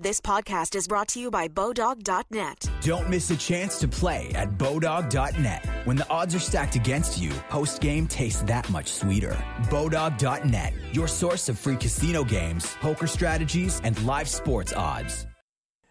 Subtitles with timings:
[0.00, 2.70] This podcast is brought to you by Bodog.net.
[2.82, 5.66] Don't miss a chance to play at Bodog.net.
[5.86, 9.36] When the odds are stacked against you, post game tastes that much sweeter.
[9.62, 15.26] Bodog.net, your source of free casino games, poker strategies, and live sports odds.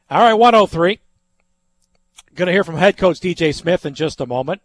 [0.10, 1.02] All right, 103.
[2.34, 4.62] Going to hear from head coach DJ Smith in just a moment.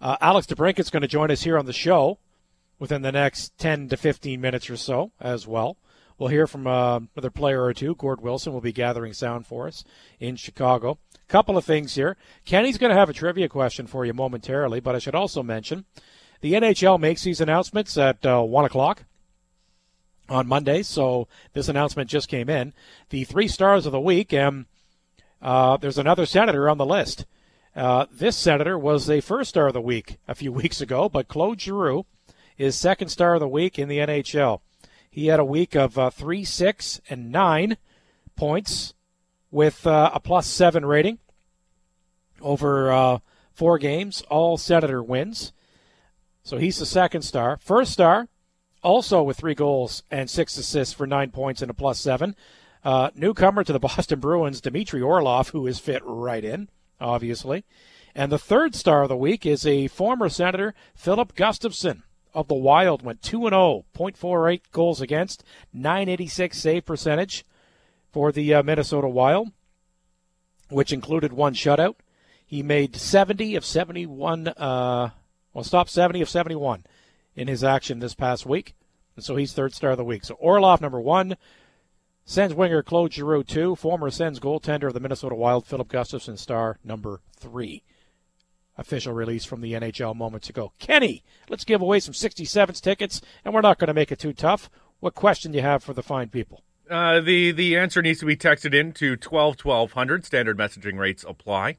[0.00, 2.16] Uh, Alex is going to join us here on the show
[2.78, 5.76] within the next 10 to 15 minutes or so as well.
[6.18, 7.94] We'll hear from uh, another player or two.
[7.94, 9.84] Gord Wilson will be gathering sound for us
[10.18, 10.98] in Chicago.
[11.28, 12.16] Couple of things here.
[12.44, 15.84] Kenny's going to have a trivia question for you momentarily, but I should also mention
[16.40, 19.04] the NHL makes these announcements at uh, 1 o'clock
[20.28, 22.72] on Monday, so this announcement just came in.
[23.10, 24.66] The three stars of the week, and
[25.42, 27.26] uh, there's another senator on the list.
[27.74, 31.28] Uh, this senator was a first star of the week a few weeks ago, but
[31.28, 32.06] Claude Giroux
[32.56, 34.60] is second star of the week in the NHL.
[35.16, 37.78] He had a week of uh, three, six, and nine
[38.36, 38.92] points
[39.50, 41.20] with uh, a plus seven rating
[42.42, 43.18] over uh,
[43.54, 44.22] four games.
[44.28, 45.54] All Senator wins.
[46.42, 47.58] So he's the second star.
[47.62, 48.28] First star,
[48.82, 52.36] also with three goals and six assists for nine points and a plus seven.
[52.84, 56.68] Uh, newcomer to the Boston Bruins, Dmitry Orlov, who is fit right in,
[57.00, 57.64] obviously.
[58.14, 62.02] And the third star of the week is a former Senator, Filip Gustavsson
[62.36, 65.42] of the Wild went 2 0, 0.48 goals against,
[65.72, 67.46] 986 save percentage
[68.12, 69.48] for the uh, Minnesota Wild,
[70.68, 71.96] which included one shutout.
[72.46, 75.10] He made 70 of 71, uh,
[75.52, 76.84] well, stopped 70 of 71
[77.34, 78.74] in his action this past week.
[79.16, 80.24] And so he's third star of the week.
[80.24, 81.36] So Orlov, number one.
[82.28, 83.76] Sens winger Claude Giroux, two.
[83.76, 87.82] Former Sens goaltender of the Minnesota Wild, Filip Gustavsson, star number three
[88.76, 90.72] official release from the NHL moments ago.
[90.78, 94.32] Kenny, let's give away some 67s tickets, and we're not going to make it too
[94.32, 94.70] tough.
[95.00, 96.62] What question do you have for the fine people?
[96.88, 100.24] Uh, the the answer needs to be texted in to twelve twelve hundred.
[100.24, 101.78] Standard messaging rates apply,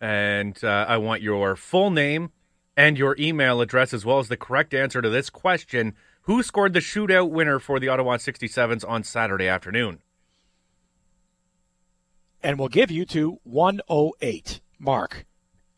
[0.00, 2.30] and uh, I want your full name
[2.74, 6.72] and your email address as well as the correct answer to this question: Who scored
[6.72, 10.00] the shootout winner for the Ottawa 67s on Saturday afternoon?
[12.42, 14.60] And we'll give you to 108.
[14.78, 15.26] Mark.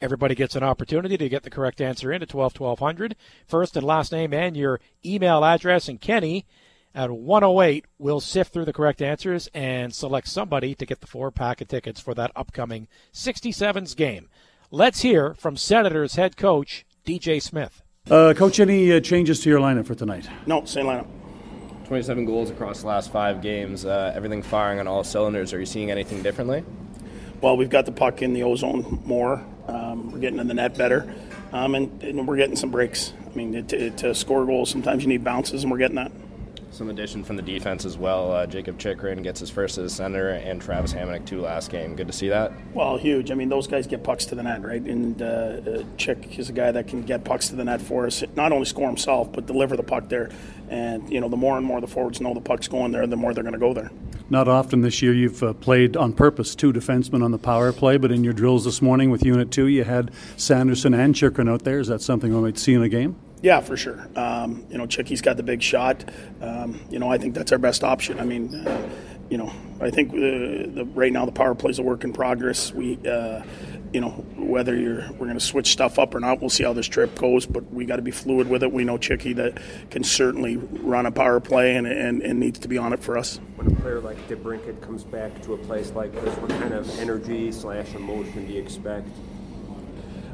[0.01, 3.17] Everybody gets an opportunity to get the correct answer in at 12 1200.
[3.47, 5.89] First and last name and your email address.
[5.89, 6.47] And Kenny
[6.95, 11.31] at 108 will sift through the correct answers and select somebody to get the four
[11.31, 14.29] pack of tickets for that upcoming 67s game.
[14.71, 17.83] Let's hear from Senators head coach DJ Smith.
[18.11, 20.29] Uh, coach, any uh, changes to your lineup for tonight?
[20.47, 21.07] No, same lineup.
[21.85, 23.85] 27 goals across the last five games.
[23.85, 25.53] Uh, everything firing on all cylinders.
[25.53, 26.65] Are you seeing anything differently?
[27.41, 29.45] Well, we've got the puck in the ozone more.
[29.71, 31.13] Um, we're getting in the net better,
[31.53, 33.13] um, and, and, we're getting some breaks.
[33.31, 36.11] I mean, to, to, score goals, sometimes you need bounces, and we're getting that.
[36.73, 38.33] Some addition from the defense as well.
[38.33, 41.95] Uh, Jakob Chychrun gets his first as a center, and Travis Hamonic too last game.
[41.95, 42.53] Good to see that.
[42.75, 43.31] Well, huge.
[43.31, 44.83] I mean, those guys get pucks to the net, right?
[44.83, 48.07] And uh, uh, Chick is a guy that can get pucks to the net for
[48.07, 48.25] us.
[48.35, 50.31] Not only score himself, but deliver the puck there.
[50.69, 53.17] And you know, the more and more the forwards know the puck's going there, the
[53.17, 53.91] more they're going to go there.
[54.31, 57.97] Not often this year you've uh, played on purpose two defensemen on the power play,
[57.97, 61.65] but in your drills this morning with Unit 2, you had Sanderson and Chychrun out
[61.65, 61.81] there.
[61.81, 63.17] Is that something we might see in a game?
[63.43, 64.07] Yeah, for sure.
[64.15, 66.05] Um, you know, Chicky's got the big shot.
[66.41, 68.21] Um, you know, I think that's our best option.
[68.21, 68.89] I mean, uh,
[69.31, 72.13] you know, I think the, the, right now the power play is a work in
[72.13, 72.73] progress.
[72.73, 73.43] We, uh,
[73.93, 76.73] you know, whether you're we're going to switch stuff up or not, we'll see how
[76.73, 77.47] this trip goes.
[77.47, 78.73] But we got to be fluid with it.
[78.73, 82.69] We know Chicky that can certainly run a power play and, and, and needs to
[82.69, 83.41] be on it for us.
[83.57, 86.99] When a player like DeBrincat comes back to a place like this, what kind of
[86.99, 89.09] energy slash emotion do you expect?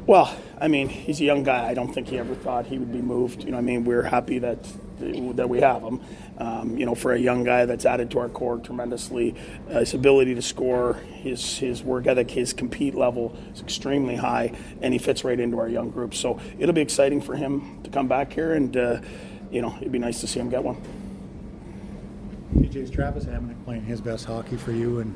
[0.07, 1.67] Well, I mean, he's a young guy.
[1.67, 3.43] I don't think he ever thought he would be moved.
[3.43, 4.65] You know, I mean, we're happy that
[4.99, 6.01] that we have him.
[6.37, 9.35] Um, you know, for a young guy that's added to our core tremendously,
[9.69, 14.53] uh, his ability to score, his his work ethic, his compete level is extremely high,
[14.81, 16.15] and he fits right into our young group.
[16.15, 19.01] So it'll be exciting for him to come back here, and uh,
[19.51, 20.81] you know, it'd be nice to see him get one.
[22.55, 25.13] DJ's Travis Hamonic playing his best hockey for you, and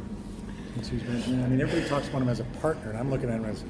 [0.76, 3.30] since he's been, I mean, everybody talks about him as a partner, and I'm looking
[3.30, 3.64] at him as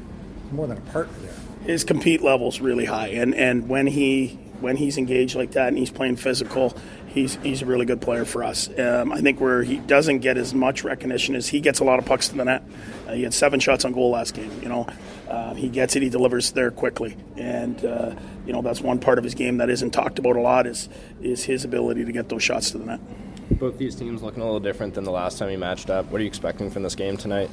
[0.52, 1.34] more than a partner there.
[1.66, 5.78] His compete level's really high, and, and when he when he's engaged like that and
[5.78, 6.76] he's playing physical,
[7.08, 8.70] he's he's a really good player for us.
[8.80, 12.00] Um, I think where he doesn't get as much recognition is he gets a lot
[12.00, 12.64] of pucks to the net.
[13.08, 14.52] Uh, he had seven shots on goal last game.
[14.62, 14.88] You know,
[15.30, 18.16] uh, he gets it, he delivers there quickly, and uh,
[18.46, 20.90] you know that's one part of his game that isn't talked about a lot is
[21.22, 23.00] is his ability to get those shots to the net.
[23.52, 26.06] Both these teams looking a little different than the last time you matched up.
[26.10, 27.50] What are you expecting from this game tonight?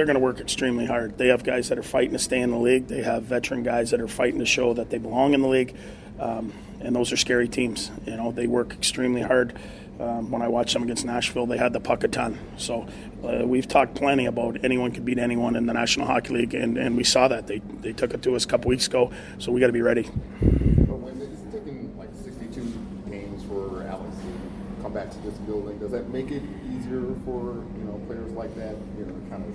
[0.00, 1.18] They're going to work extremely hard.
[1.18, 2.86] They have guys that are fighting to stay in the league.
[2.86, 5.76] They have veteran guys that are fighting to show that they belong in the league,
[6.18, 7.90] um, and those are scary teams.
[8.06, 9.58] You know, they work extremely hard.
[10.00, 12.38] Um, when I watched them against Nashville, they had the puck a ton.
[12.56, 12.88] So
[13.22, 16.78] uh, we've talked plenty about anyone could beat anyone in the National Hockey League, and,
[16.78, 17.46] and we saw that.
[17.46, 19.82] They, they took it to us a couple weeks ago, so we got to be
[19.82, 20.04] ready.
[20.04, 22.62] But when it's taken like 62
[23.10, 26.42] games for Alex to come back to this building, does that make it
[26.72, 29.52] easier for you know players like that, you know, kind of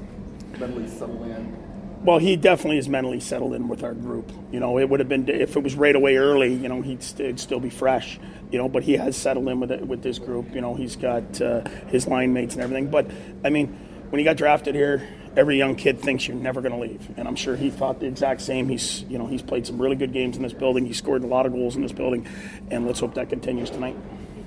[0.59, 0.85] mentally
[1.31, 1.65] in?
[2.05, 4.31] Well, he definitely is mentally settled in with our group.
[4.51, 6.53] You know, it would have been if it was right away early.
[6.53, 8.19] You know, he'd st- still be fresh.
[8.51, 10.53] You know, but he has settled in with it, with this group.
[10.53, 12.91] You know, he's got uh, his line mates and everything.
[12.91, 13.09] But
[13.43, 13.69] I mean,
[14.11, 17.27] when he got drafted here, every young kid thinks you're never going to leave, and
[17.27, 18.69] I'm sure he thought the exact same.
[18.69, 20.85] He's you know he's played some really good games in this building.
[20.85, 22.27] He scored a lot of goals in this building,
[22.69, 23.95] and let's hope that continues tonight.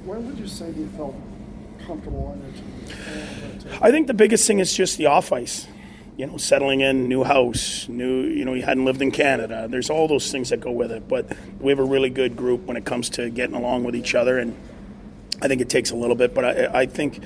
[0.04, 1.16] When would you say you felt
[1.84, 3.78] comfortable on your team?
[3.82, 5.66] I think the biggest thing is just the off ice
[6.18, 9.68] you know, settling in, new house, new, you know, he hadn't lived in Canada.
[9.70, 11.06] There's all those things that go with it.
[11.06, 11.26] But
[11.60, 14.36] we have a really good group when it comes to getting along with each other.
[14.36, 14.56] And
[15.40, 17.22] I think it takes a little bit, but I, I think,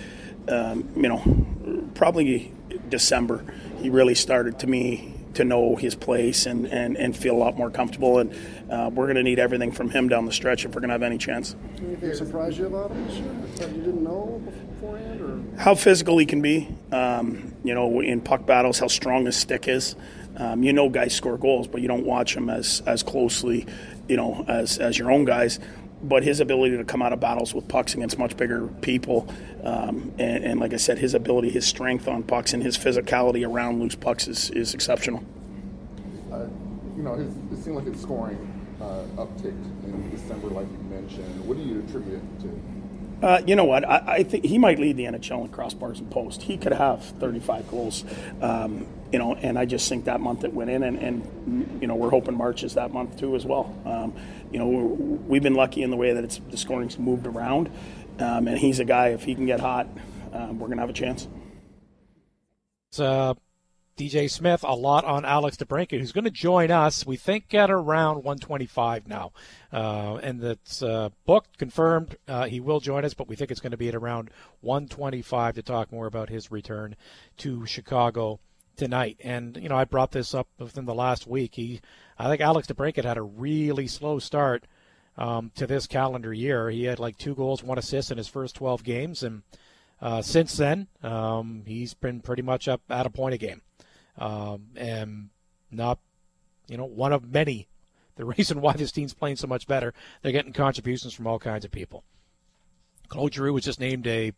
[0.47, 2.53] um, you know, probably
[2.91, 3.43] December,
[3.81, 7.57] he really started to me to know his place and, and, and feel a lot
[7.57, 8.19] more comfortable.
[8.19, 8.35] And
[8.71, 10.95] uh, we're going to need everything from him down the stretch if we're going to
[10.95, 11.57] have any chance.
[11.79, 15.21] Anything surprised you about him this year that you didn't know beforehand?
[15.21, 15.61] Or?
[15.61, 16.69] How physical he can be.
[16.91, 19.97] Um, you know, in puck battles, how strong his stick is.
[20.37, 23.67] Um, you know, guys score goals, but you don't watch them as, as closely,
[24.09, 25.61] you know, as, as your own guys
[26.03, 29.29] but his ability to come out of battles with pucks against much bigger people,
[29.63, 33.49] um, and, and, like I said, his ability, his strength on pucks, and his physicality
[33.49, 35.23] around loose pucks is, is exceptional.
[36.33, 36.47] Uh,
[36.97, 38.37] you know, it seemed like his scoring
[38.81, 41.47] uh, upticked in December, like you mentioned.
[41.47, 42.72] What do you attribute it to?
[43.23, 43.89] Uh, you know what?
[43.89, 46.43] I, I, think he might lead the NHL in crossbars and post.
[46.43, 48.05] He could have 35 goals,
[48.41, 51.87] um, you know, and I just think that month it went in, and, and you
[51.87, 53.73] know we're hoping March is that month too as well.
[53.87, 54.13] Um,
[54.51, 57.71] you know, we've been lucky in the way that it's the scoring's moved around,
[58.19, 59.11] um, and he's a guy.
[59.11, 59.87] If he can get hot,
[60.33, 61.29] um, we're gonna have a chance.
[62.99, 63.35] Uh,
[64.03, 67.71] DJ Smith, a lot on Alex DeBrincat, who's going to join us, we think, at
[67.71, 69.31] around 125 now.
[69.73, 72.17] Uh, and that's uh, booked, confirmed.
[72.27, 75.55] Uh, he will join us, but we think it's going to be at around 125
[75.55, 76.97] to talk more about his return
[77.37, 78.41] to Chicago
[78.75, 79.19] tonight.
[79.23, 81.55] And, you know, I brought this up within the last week.
[81.55, 81.81] He,
[82.19, 84.67] I think Alex DeBrincat had a really slow start
[85.17, 86.71] um, to this calendar year.
[86.71, 89.23] He had like two goals, one assist in his first 12 games.
[89.23, 89.43] And
[90.01, 93.63] uh, since then, um, he's been pretty much up at a point a game
[94.19, 95.31] um, and
[95.71, 95.99] not,
[96.69, 97.69] you know, one of many.
[98.17, 101.65] The reason why this team's playing so much better, they're getting contributions from all kinds
[101.65, 102.05] of people.
[103.09, 104.33] Claude Giroux was just named a,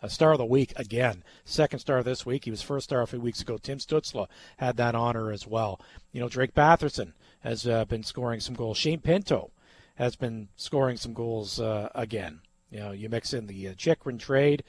[0.00, 1.24] a star of the week again.
[1.44, 2.44] Second star this week.
[2.44, 3.58] He was first star a few weeks ago.
[3.58, 4.28] Tim Stützle
[4.58, 5.80] had that honor as well.
[6.12, 8.78] You know, Drake Batherson has uh, been scoring some goals.
[8.78, 9.50] Shane Pinto
[9.96, 12.40] has been scoring some goals uh, again.
[12.70, 14.64] You know, you mix in the uh, Chychrun trade,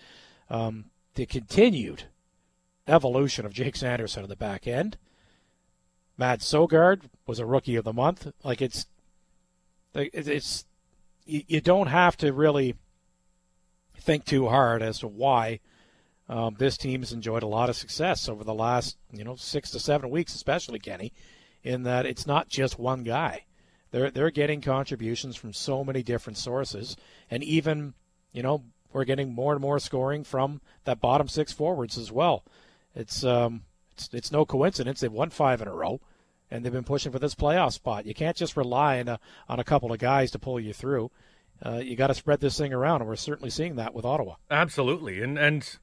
[0.49, 0.85] um,
[1.15, 2.03] the continued
[2.87, 4.97] evolution of Jake Sanderson on the back end.
[6.17, 8.31] Matt Sogard was a rookie of the month.
[8.43, 8.85] Like it's,
[9.95, 10.65] it's,
[11.25, 12.75] you don't have to really
[13.97, 15.59] think too hard as to why
[16.29, 19.71] um, this team has enjoyed a lot of success over the last, you know, six
[19.71, 21.13] to seven weeks, especially Kenny,
[21.63, 23.45] in that it's not just one guy.
[23.91, 26.97] They're they're getting contributions from so many different sources,
[27.29, 27.93] and even,
[28.31, 32.43] you know, we're getting more and more scoring from that bottom six forwards as well.
[32.95, 35.99] It's um, it's it's no coincidence they've won five in a row,
[36.51, 38.05] and they've been pushing for this playoff spot.
[38.05, 41.11] You can't just rely on a, on a couple of guys to pull you through.
[41.65, 44.35] Uh, you got to spread this thing around, and we're certainly seeing that with Ottawa.
[44.51, 45.77] Absolutely, and and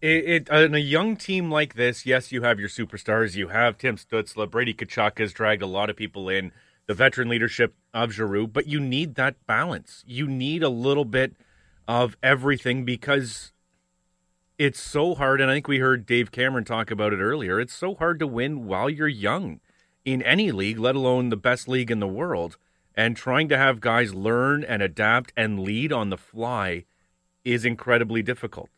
[0.00, 3.34] it, it in a young team like this, yes, you have your superstars.
[3.34, 6.52] You have Tim Stützle, Brady Tkachuk has dragged a lot of people in.
[6.86, 10.02] The veteran leadership of Giroux, but you need that balance.
[10.06, 11.34] You need a little bit
[11.86, 13.52] of everything because
[14.58, 17.60] it's so hard, and I think we heard Dave Cameron talk about it earlier.
[17.60, 19.60] It's so hard to win while you're young
[20.04, 22.58] in any league, let alone the best league in the world.
[22.94, 26.84] And trying to have guys learn and adapt and lead on the fly
[27.44, 28.68] is incredibly difficult.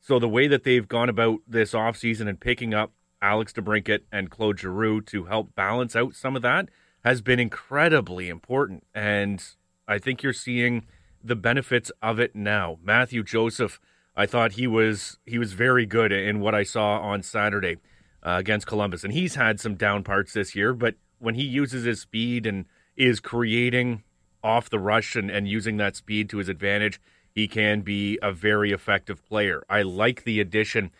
[0.00, 2.92] So the way that they've gone about this offseason and picking up
[3.22, 6.68] Alex DeBrincat and Claude Giroux to help balance out some of that
[7.04, 8.84] has been incredibly important.
[8.92, 9.44] And
[9.86, 10.86] I think you're seeing
[11.22, 12.78] the benefits of it now.
[12.82, 13.78] Matthew Joseph
[14.16, 17.76] I thought he was he was very good in what I saw on Saturday
[18.22, 20.74] uh, against Columbus, and he's had some down parts this year.
[20.74, 24.02] But when he uses his speed and is creating
[24.42, 27.00] off the rush and, and using that speed to his advantage,
[27.34, 29.62] he can be a very effective player.
[29.68, 30.90] I like the addition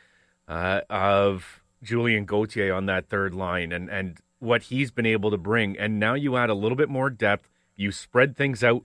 [0.47, 5.37] uh, of Julien Gauthier on that third line and and what he's been able to
[5.37, 5.79] bring.
[5.79, 7.51] And now you add a little bit more depth.
[7.77, 8.85] You spread things out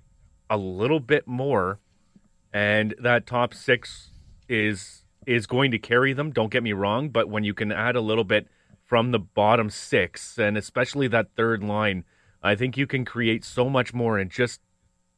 [0.49, 1.79] a little bit more
[2.51, 4.11] and that top six
[4.49, 6.31] is is going to carry them.
[6.31, 8.47] Don't get me wrong, but when you can add a little bit
[8.83, 12.03] from the bottom six, and especially that third line,
[12.43, 14.61] I think you can create so much more and just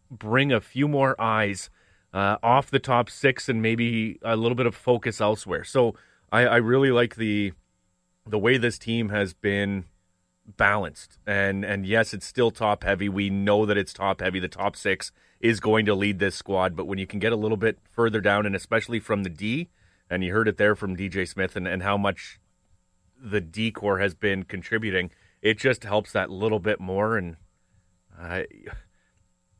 [0.10, 1.69] bring a few more eyes
[2.13, 5.65] uh, off the top six and maybe a little bit of focus elsewhere.
[5.65, 5.96] So
[6.31, 7.53] I, I really like the
[8.25, 9.86] the way this team has been
[10.56, 11.20] balanced.
[11.27, 13.10] And and yes, it's still top heavy.
[13.10, 14.39] We know that it's top heavy.
[14.39, 17.36] The top six is going to lead this squad, but when you can get a
[17.36, 19.70] little bit further down, and especially from the D,
[20.10, 22.39] and you heard it there from DJ Smith and, and how much
[23.20, 25.12] the D core has been contributing,
[25.42, 27.18] it just helps that little bit more.
[27.18, 27.36] And
[28.20, 28.44] uh,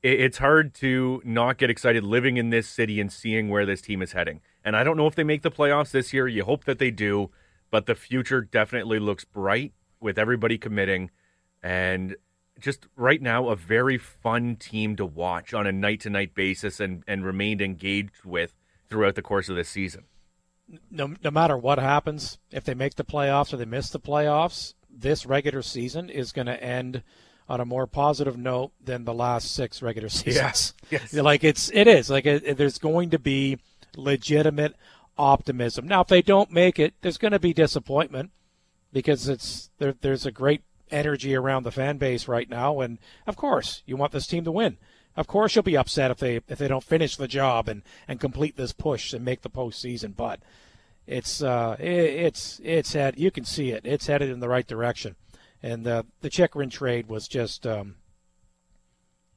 [0.01, 3.82] it, it's hard to not get excited living in this city and seeing where this
[3.82, 4.41] team is heading.
[4.63, 6.27] And I don't know if they make the playoffs this year.
[6.27, 7.29] You hope that they do,
[7.70, 11.12] but the future definitely looks bright with everybody committing.
[11.63, 12.16] And
[12.60, 16.80] just right now, a very fun team to watch on a night to night basis
[16.80, 18.54] and, and remained engaged with
[18.89, 20.04] throughout the course of this season.
[20.92, 24.74] No, no matter what happens, if they make the playoffs or they miss the playoffs,
[24.89, 27.04] this regular season is going to end
[27.48, 30.36] on a more positive note than the last six regular seasons.
[30.36, 30.74] Yes.
[30.89, 31.13] yes.
[31.13, 33.60] Like it's it is like it, it, there's going to be
[33.96, 34.75] legitimate
[35.18, 35.88] optimism.
[35.88, 38.32] Now, if they don't make it, there's going to be disappointment
[38.98, 43.36] because it's there, there's a great energy around the fan base right now, and of
[43.36, 44.77] course, you want this team to win.
[45.16, 48.20] Of course, you'll be upset if they if they don't finish the job and, and
[48.20, 50.16] complete this push and make the postseason.
[50.16, 50.39] But
[51.06, 53.86] it's uh, it, it's it's head you can see it.
[53.86, 55.16] It's headed in the right direction,
[55.62, 57.98] and uh, the Chychrun trade was just um,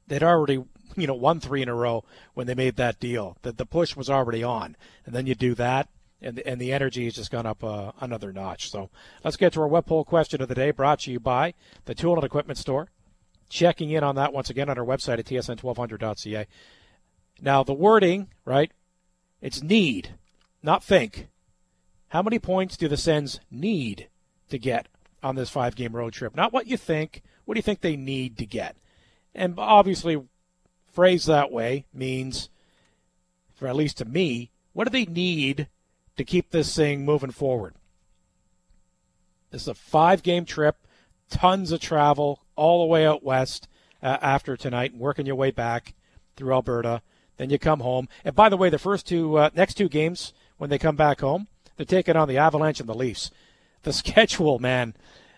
[0.07, 0.63] they'd already
[0.95, 2.03] you know won three in a row
[2.33, 3.37] when they made that deal.
[3.43, 4.75] That the push was already on,
[5.05, 5.87] and then you do that,
[6.21, 8.69] and the, and the energy has just gone up uh, another notch.
[8.69, 8.89] So
[9.23, 11.53] let's get to our web poll question of the day, brought to you by
[11.85, 12.89] the Tool and Equipment Store.
[13.49, 16.47] Checking in on that once again on our website at tsn1200.ca.
[17.41, 18.71] Now the wording, right?
[19.41, 20.15] It's need,
[20.63, 21.27] not think.
[22.09, 24.07] How many points do the Sens need
[24.49, 24.87] to get
[25.23, 26.35] on this five-game road trip?
[26.35, 27.23] Not what you think.
[27.45, 28.77] What do you think they need to get?
[29.33, 30.21] And obviously,
[30.91, 32.49] phrased that way means,
[33.55, 35.67] for at least to me, what do they need
[36.21, 37.73] to keep this thing moving forward?
[39.49, 40.77] This is a five game trip,
[41.29, 43.67] tons of travel all the way out west
[44.01, 45.93] uh, after tonight, working your way back
[46.35, 47.01] through Alberta.
[47.37, 48.07] Then you come home.
[48.23, 51.21] And by the way, the first two, uh, next two games, when they come back
[51.21, 53.31] home, they're taking on the Avalanche and the Leafs.
[53.83, 54.93] The schedule, man,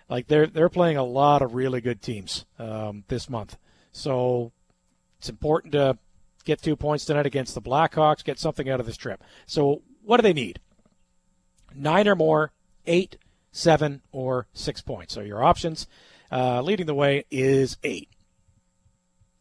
[0.09, 3.55] like they're they're playing a lot of really good teams um, this month.
[3.93, 4.51] So
[5.17, 5.97] it's important to
[6.43, 9.23] get two points tonight against the Blackhawks, get something out of this trip.
[9.45, 10.59] So what do they need?
[11.75, 12.51] Nine or more,
[12.85, 13.17] eight,
[13.51, 15.87] seven, or six points are your options.
[16.31, 18.09] Uh, leading the way is eight.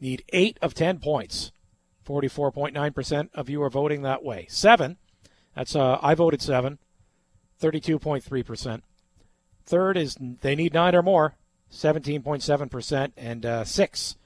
[0.00, 1.52] Need eight of ten points.
[2.06, 4.46] 44.9% of you are voting that way.
[4.48, 4.96] Seven,
[5.54, 6.78] that's uh, I voted seven,
[7.60, 8.82] 32.3%.
[9.64, 11.36] Third is they need nine or more,
[11.70, 14.16] 17.7%, and uh, six,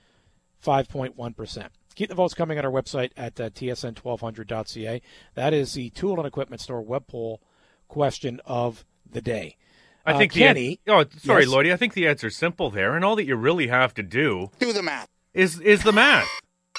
[0.65, 1.69] 5.1%.
[1.95, 5.03] Keep the votes coming on our website at uh, tsn1200.ca.
[5.35, 7.41] That is the Tool and Equipment Store web poll
[7.89, 9.57] question of the day.
[10.05, 10.81] I think uh, Kenny.
[10.85, 11.53] The, oh, sorry, yes?
[11.53, 11.73] Lloydie.
[11.73, 14.73] I think the answer's simple there, and all that you really have to do do
[14.73, 16.29] the math is is the math,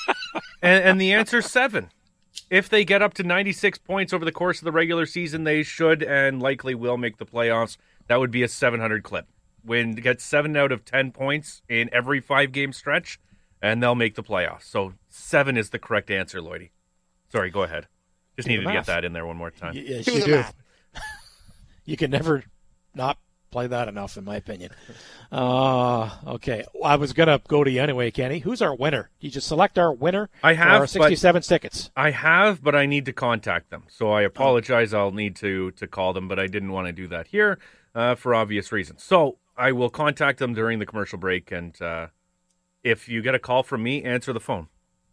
[0.61, 1.89] and, and the answer's seven.
[2.49, 5.63] If they get up to 96 points over the course of the regular season, they
[5.63, 7.75] should and likely will make the playoffs.
[8.07, 9.25] That would be a 700 clip.
[9.63, 13.19] When get seven out of 10 points in every five game stretch,
[13.61, 14.63] and they'll make the playoffs.
[14.63, 16.69] So seven is the correct answer, Lloydie.
[17.29, 17.87] Sorry, go ahead.
[18.37, 19.73] Just Do needed to get that in there one more time.
[19.75, 20.31] Y- yes, Do you the do.
[20.35, 20.55] math.
[21.85, 22.43] you can never
[22.93, 23.17] not
[23.49, 24.71] play that enough, in my opinion.
[25.31, 26.63] Uh, okay.
[26.83, 28.39] I was going to go to you anyway, Kenny.
[28.39, 29.09] Who's our winner?
[29.19, 31.89] You just select our winner I for have, our 67 tickets.
[31.95, 33.83] I have, but I need to contact them.
[33.87, 34.93] So I apologize.
[34.93, 37.57] I'll need to to call them, but I didn't want to do that here
[37.95, 39.03] uh, for obvious reasons.
[39.03, 42.07] So I will contact them during the commercial break, and uh,
[42.83, 44.67] if you get a call from me, answer the phone.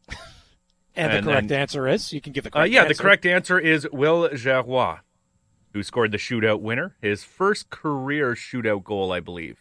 [0.08, 0.16] And,
[0.96, 2.94] and the correct then- answer is you can give the Uh, correct yeah, answer.
[2.94, 5.00] the correct answer is Will Gerrois,
[5.74, 6.94] who scored the shootout winner.
[7.02, 9.58] His first career shootout goal, I believe,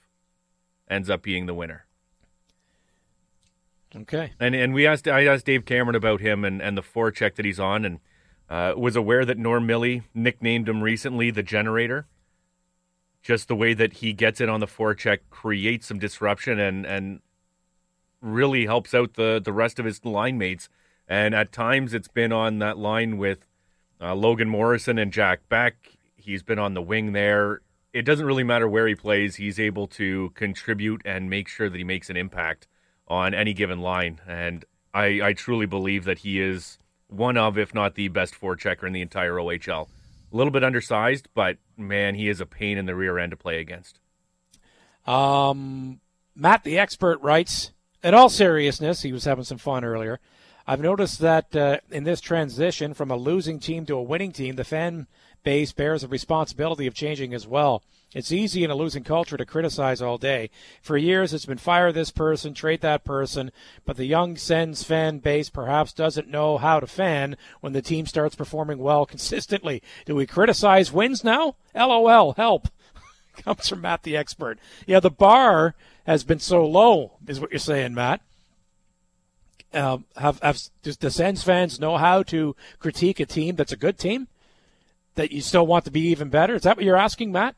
[0.87, 1.85] ends up being the winner.
[3.95, 4.31] Okay.
[4.39, 7.45] And and we asked I asked Dave Cameron about him and, and the forecheck that
[7.45, 7.99] he's on, and
[8.49, 12.07] uh, was aware that Norm Millie nicknamed him recently the Generator.
[13.21, 17.21] Just the way that he gets it on the forecheck creates some disruption and and
[18.21, 20.69] really helps out the the rest of his line mates.
[21.07, 23.45] And at times it's been on that line with
[24.01, 25.75] uh, Logan Morrison and Jack Beck.
[26.23, 27.61] He's been on the wing there.
[27.91, 29.35] It doesn't really matter where he plays.
[29.35, 32.67] He's able to contribute and make sure that he makes an impact
[33.07, 34.21] on any given line.
[34.25, 38.87] And I, I truly believe that he is one of, if not the best forechecker
[38.87, 39.87] in the entire OHL.
[40.31, 43.37] A little bit undersized, but man, he is a pain in the rear end to
[43.37, 43.99] play against.
[45.05, 45.99] Um,
[46.35, 50.19] Matt, the expert, writes In all seriousness, he was having some fun earlier.
[50.65, 54.55] I've noticed that uh, in this transition from a losing team to a winning team,
[54.55, 55.07] the fan
[55.43, 57.83] base bears the responsibility of changing as well.
[58.13, 60.51] It's easy in a losing culture to criticize all day.
[60.81, 63.51] For years, it's been fire this person, trade that person,
[63.85, 68.05] but the young Sens fan base perhaps doesn't know how to fan when the team
[68.05, 69.81] starts performing well consistently.
[70.05, 71.55] Do we criticize wins now?
[71.73, 72.67] LOL, help.
[73.43, 74.59] Comes from Matt the expert.
[74.85, 75.73] Yeah, the bar
[76.05, 78.21] has been so low, is what you're saying, Matt.
[79.73, 83.77] Um, have, have does the Sens fans know how to critique a team that's a
[83.77, 84.27] good team
[85.15, 86.55] that you still want to be even better?
[86.55, 87.55] Is that what you're asking, Matt?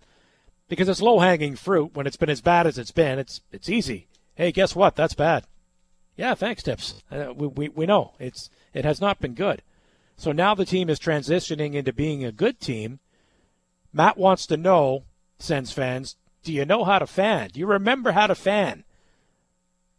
[0.67, 3.19] Because it's low hanging fruit when it's been as bad as it's been.
[3.19, 4.07] It's it's easy.
[4.35, 4.95] Hey, guess what?
[4.95, 5.45] That's bad.
[6.17, 7.03] Yeah, thanks, Tips.
[7.11, 9.61] Uh, we, we we know it's it has not been good.
[10.17, 12.99] So now the team is transitioning into being a good team.
[13.91, 15.03] Matt wants to know,
[15.39, 17.49] Sens fans, do you know how to fan?
[17.53, 18.83] Do you remember how to fan?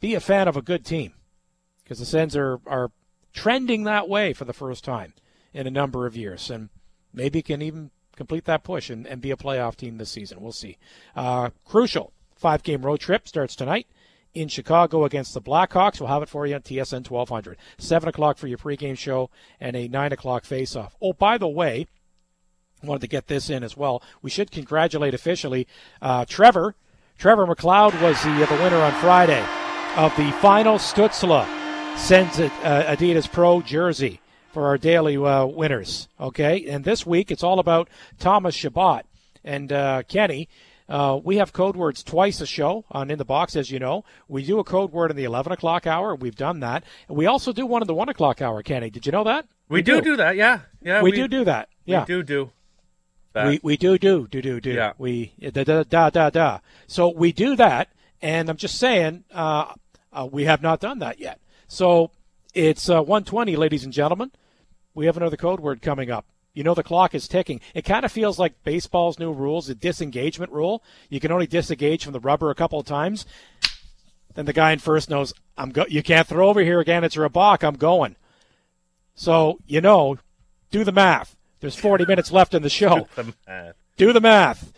[0.01, 1.13] Be a fan of a good team
[1.83, 2.91] because the Sens are, are
[3.33, 5.13] trending that way for the first time
[5.53, 6.69] in a number of years, and
[7.17, 10.41] maybe can even complete that push and, and be a playoff team this season.
[10.41, 10.79] We'll see.
[11.17, 13.89] Uh, crucial five game road trip starts tonight
[14.35, 15.99] in Chicago against the Blackhawks.
[15.99, 17.57] We'll have it for you on TSN 1200.
[17.79, 20.93] 7 o'clock for your pregame show and a 9 o'clock faceoff.
[21.01, 21.87] Oh, by the way,
[22.83, 24.03] wanted to get this in as well.
[24.23, 25.67] We should congratulate officially
[26.03, 26.75] uh, Trevor.
[27.19, 29.45] Trevor McLeod was the, the winner on Friday
[29.97, 31.47] of the final Stützle
[31.97, 34.21] sends it uh, Adidas Pro jersey
[34.57, 36.09] for our daily uh, winners.
[36.19, 39.03] Okay, and this week it's all about Thomas Chabot
[39.45, 40.49] and uh, Kenny.
[40.89, 44.03] Uh, we have code words twice a show on In the Box, as you know.
[44.29, 46.15] We do a code word in the 11 o'clock hour.
[46.15, 46.85] We've done that.
[47.07, 48.89] And we also do one in the 1 o'clock hour, Kenny.
[48.89, 49.47] Did you know that?
[49.69, 50.61] We, we do, do that, yeah.
[50.81, 51.03] yeah.
[51.03, 51.69] We, we, do do that.
[51.85, 52.01] Yeah.
[52.01, 52.51] We do do.
[53.35, 53.49] That.
[53.49, 54.71] We, we do do do do do.
[54.71, 54.95] Yeah.
[54.97, 56.61] We da da da da da.
[56.87, 57.91] So we do that,
[58.23, 59.75] and I'm just saying, uh,
[60.15, 61.41] uh, we have not done that yet.
[61.69, 62.11] So
[62.55, 64.31] it's uh, 120, ladies and gentlemen.
[64.97, 66.25] We have another code word coming up.
[66.55, 67.61] You know the clock is ticking.
[67.75, 70.83] It kind of feels like baseball's new rules, the disengagement rule.
[71.11, 73.27] You can only disengage from the rubber a couple of times.
[74.35, 75.85] Then the guy in first knows I'm go.
[75.87, 77.05] You can't throw over here again.
[77.05, 77.63] It's a balk.
[77.63, 78.17] I'm going.
[79.15, 80.17] So you know,
[80.71, 81.37] do the math.
[81.61, 83.01] There's 40 minutes left in the show.
[83.17, 83.75] do the math.
[83.99, 84.73] Do the math.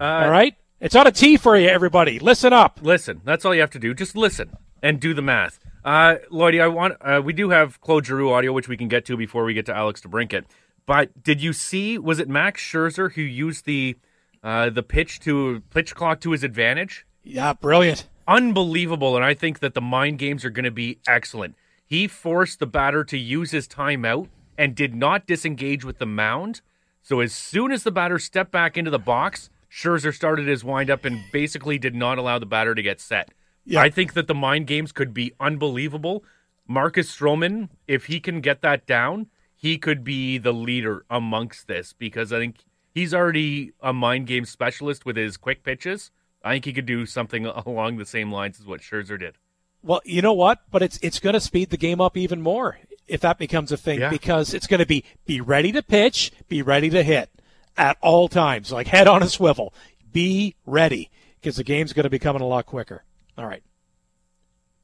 [0.00, 0.54] Uh, all right.
[0.80, 2.18] It's on a T for you, everybody.
[2.18, 2.78] Listen up.
[2.80, 3.20] Listen.
[3.22, 3.92] That's all you have to do.
[3.92, 5.58] Just listen and do the math.
[5.84, 9.04] Uh, Lloydie, I want uh, we do have Claude Giroux audio, which we can get
[9.06, 10.44] to before we get to Alex DeBrincat.
[10.86, 11.98] But did you see?
[11.98, 13.96] Was it Max Scherzer who used the
[14.42, 17.06] uh, the pitch to pitch clock to his advantage?
[17.22, 19.16] Yeah, brilliant, unbelievable.
[19.16, 21.54] And I think that the mind games are going to be excellent.
[21.84, 26.60] He forced the batter to use his timeout and did not disengage with the mound.
[27.02, 31.04] So as soon as the batter stepped back into the box, Scherzer started his windup
[31.04, 33.30] and basically did not allow the batter to get set.
[33.68, 33.82] Yeah.
[33.82, 36.24] I think that the mind games could be unbelievable.
[36.66, 41.92] Marcus Stroman, if he can get that down, he could be the leader amongst this
[41.92, 46.10] because I think he's already a mind game specialist with his quick pitches.
[46.42, 49.36] I think he could do something along the same lines as what Scherzer did.
[49.82, 50.62] Well, you know what?
[50.70, 53.76] But it's it's going to speed the game up even more if that becomes a
[53.76, 54.10] thing yeah.
[54.10, 57.30] because it's going to be be ready to pitch, be ready to hit
[57.76, 59.74] at all times, like head on a swivel.
[60.10, 63.04] Be ready because the game's going to be coming a lot quicker.
[63.38, 63.62] All right.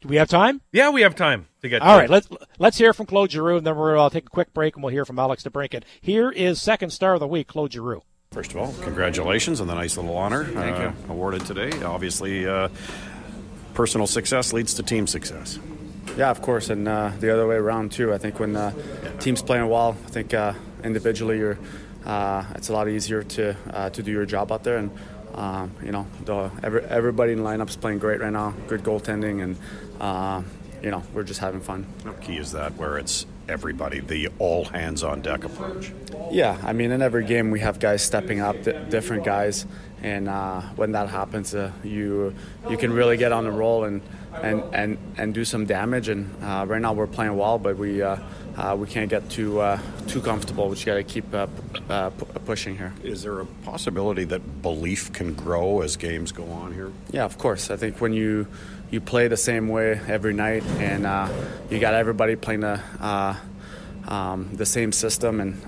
[0.00, 0.60] Do we have time?
[0.70, 1.82] Yeah, we have time to get.
[1.82, 4.30] All to right, let's let's hear from Claude Giroux, and then we'll uh, take a
[4.30, 5.82] quick break, and we'll hear from Alex DeBrincat.
[6.00, 8.02] Here is second star of the week, Claude Giroux.
[8.30, 10.92] First of all, congratulations on the nice little honor Thank uh, you.
[11.08, 11.82] awarded today.
[11.82, 12.68] Obviously, uh,
[13.72, 15.58] personal success leads to team success.
[16.16, 18.12] Yeah, of course, and uh, the other way around too.
[18.12, 18.72] I think when uh,
[19.20, 20.52] teams playing well, I think uh,
[20.84, 21.58] individually you're,
[22.04, 24.76] uh, it's a lot easier to uh, to do your job out there.
[24.76, 24.90] And
[25.34, 28.54] um, you know, the, every, everybody in the lineup's playing great right now.
[28.68, 29.56] Good goaltending, and
[30.00, 30.42] uh,
[30.82, 31.86] you know, we're just having fun.
[32.04, 32.74] How key is that?
[32.76, 35.92] Where it's everybody, the all hands on deck approach.
[36.30, 39.66] Yeah, I mean, in every game we have guys stepping up, d- different guys,
[40.02, 42.34] and uh, when that happens, uh, you
[42.70, 44.02] you can really get on the roll and
[44.42, 46.08] and and, and do some damage.
[46.08, 48.02] And uh, right now we're playing well, but we.
[48.56, 50.68] Uh, uh, we can't get too uh, too comfortable.
[50.68, 51.46] We just got to keep uh,
[51.88, 52.92] uh, p- pushing here.
[53.02, 56.92] Is there a possibility that belief can grow as games go on here?
[57.10, 57.70] Yeah, of course.
[57.70, 58.46] I think when you
[58.90, 61.28] you play the same way every night, and uh,
[61.70, 63.36] you got everybody playing the uh,
[64.08, 65.60] um, the same system, and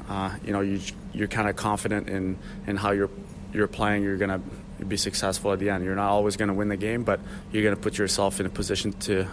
[0.44, 0.81] you know you
[1.12, 3.11] you're kind of confident in in how you're
[3.53, 4.03] you're playing.
[4.03, 4.40] You're gonna
[4.87, 5.85] be successful at the end.
[5.85, 7.18] You're not always going to win the game, but
[7.51, 9.25] you're going to put yourself in a position to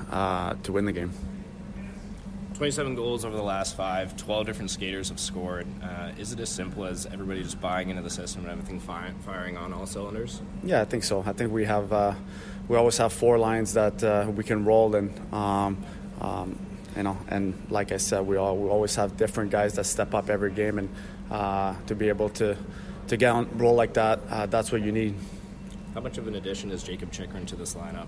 [0.63, 1.11] to win the game.
[2.53, 5.65] 27 goals over the last five, 12 different skaters have scored.
[5.81, 9.11] Uh, is it as simple as everybody just buying into the system and everything fi-
[9.25, 10.41] firing on all cylinders?
[10.63, 11.23] Yeah, I think so.
[11.25, 12.13] I think we have uh,
[12.67, 15.83] we always have four lines that uh, we can roll and um,
[16.21, 16.57] um,
[16.95, 20.13] you know and like I said, we all we always have different guys that step
[20.13, 20.89] up every game and
[21.31, 22.55] uh, to be able to
[23.07, 25.15] to get on roll like that, uh, that's what you need.
[25.93, 28.07] How much of an addition is Jakob Chychrun to this lineup?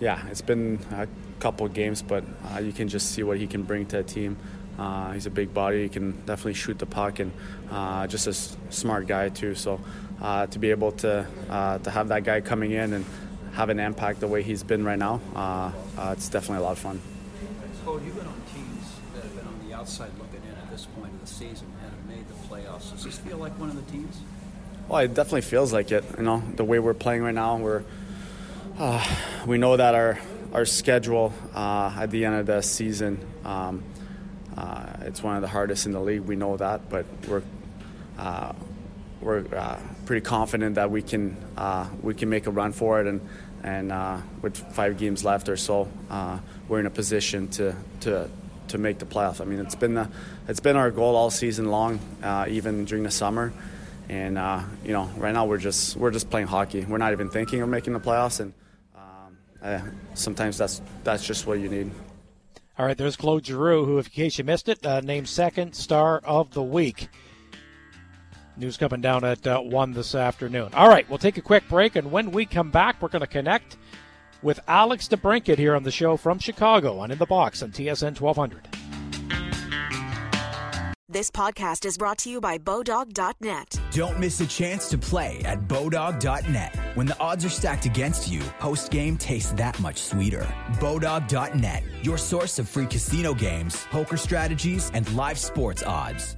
[0.00, 1.08] Yeah, it's been a
[1.40, 4.02] couple of games, but uh, you can just see what he can bring to a
[4.02, 4.36] team.
[4.78, 5.82] Uh, he's a big body.
[5.82, 7.32] He can definitely shoot the puck, and
[7.70, 9.56] uh, just a s- smart guy too.
[9.56, 9.80] So
[10.22, 13.04] uh, to be able to uh, to have that guy coming in and
[13.54, 16.72] have an impact the way he's been right now, uh, uh, it's definitely a lot
[16.72, 17.00] of fun.
[17.84, 20.84] Cole, you've been on teams that have been on the outside looking in at this
[20.86, 22.92] point of the season and have made the playoffs.
[22.92, 24.16] Does this feel like one of the teams?
[24.86, 26.04] Well, it definitely feels like it.
[26.18, 27.82] You know, the way we're playing right now, we're
[28.78, 29.04] uh,
[29.46, 30.18] we know that our
[30.52, 33.82] our schedule uh, at the end of the season, um,
[34.56, 36.22] uh, it's one of the hardest in the league.
[36.22, 37.42] We know that, but we're
[38.18, 38.52] uh,
[39.20, 43.06] we're uh, pretty confident that we can uh, we can make a run for it,
[43.06, 43.20] and
[43.62, 45.88] and with five games left or so,
[46.68, 48.30] we're in a position to to
[48.68, 49.40] to make the playoffs.
[49.40, 50.08] I mean, it's been the,
[50.46, 51.98] it's been our goal all season long,
[52.48, 53.52] even during the summer.
[54.08, 56.84] And uh, you know, right now we're just we're just playing hockey.
[56.84, 58.54] We're not even thinking of making the playoffs, and
[59.62, 59.80] uh,
[60.14, 61.90] sometimes that's that's just what you need.
[62.78, 66.20] All right, there's Claude Giroux, who, in case you missed it, uh, named second star
[66.24, 67.08] of the week.
[68.56, 70.70] News coming down at uh, 1 this afternoon.
[70.74, 73.26] All right, we'll take a quick break, and when we come back, we're going to
[73.26, 73.76] connect
[74.42, 78.20] with Alex DeBrincat here on the show from Chicago on In the Box on TSN
[78.20, 78.87] 1200.
[81.10, 83.80] This podcast is brought to you by Bodog.net.
[83.92, 86.76] Don't miss a chance to play at Bodog.net.
[86.96, 90.46] When the odds are stacked against you, post game tastes that much sweeter.
[90.72, 96.36] Bodog.net, your source of free casino games, poker strategies, and live sports odds.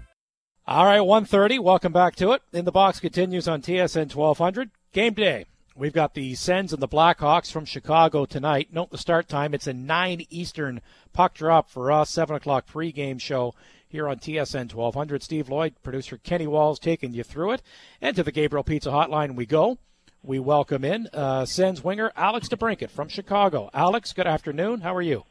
[0.69, 1.59] All right, 130.
[1.59, 2.43] Welcome back to it.
[2.53, 4.71] In the Box continues on TSN 1200.
[4.93, 5.47] Game day.
[5.81, 8.69] We've got the Sens and the Blackhawks from Chicago tonight.
[8.71, 9.55] Note the start time.
[9.55, 10.83] It's a 9 Eastern
[11.15, 12.11] puck drop for us.
[12.11, 13.55] 7 o'clock pregame show
[13.89, 15.23] here on TSN 1200.
[15.23, 17.63] Steve Lloyd, producer Kenny Walls, taking you through it.
[18.03, 19.79] And to the Gabriel Pizza Hotline we go.
[20.23, 23.71] We welcome in uh, Sens winger Alex DeBrincat from Chicago.
[23.73, 24.83] Alex, good afternoon.
[24.83, 25.25] How are you?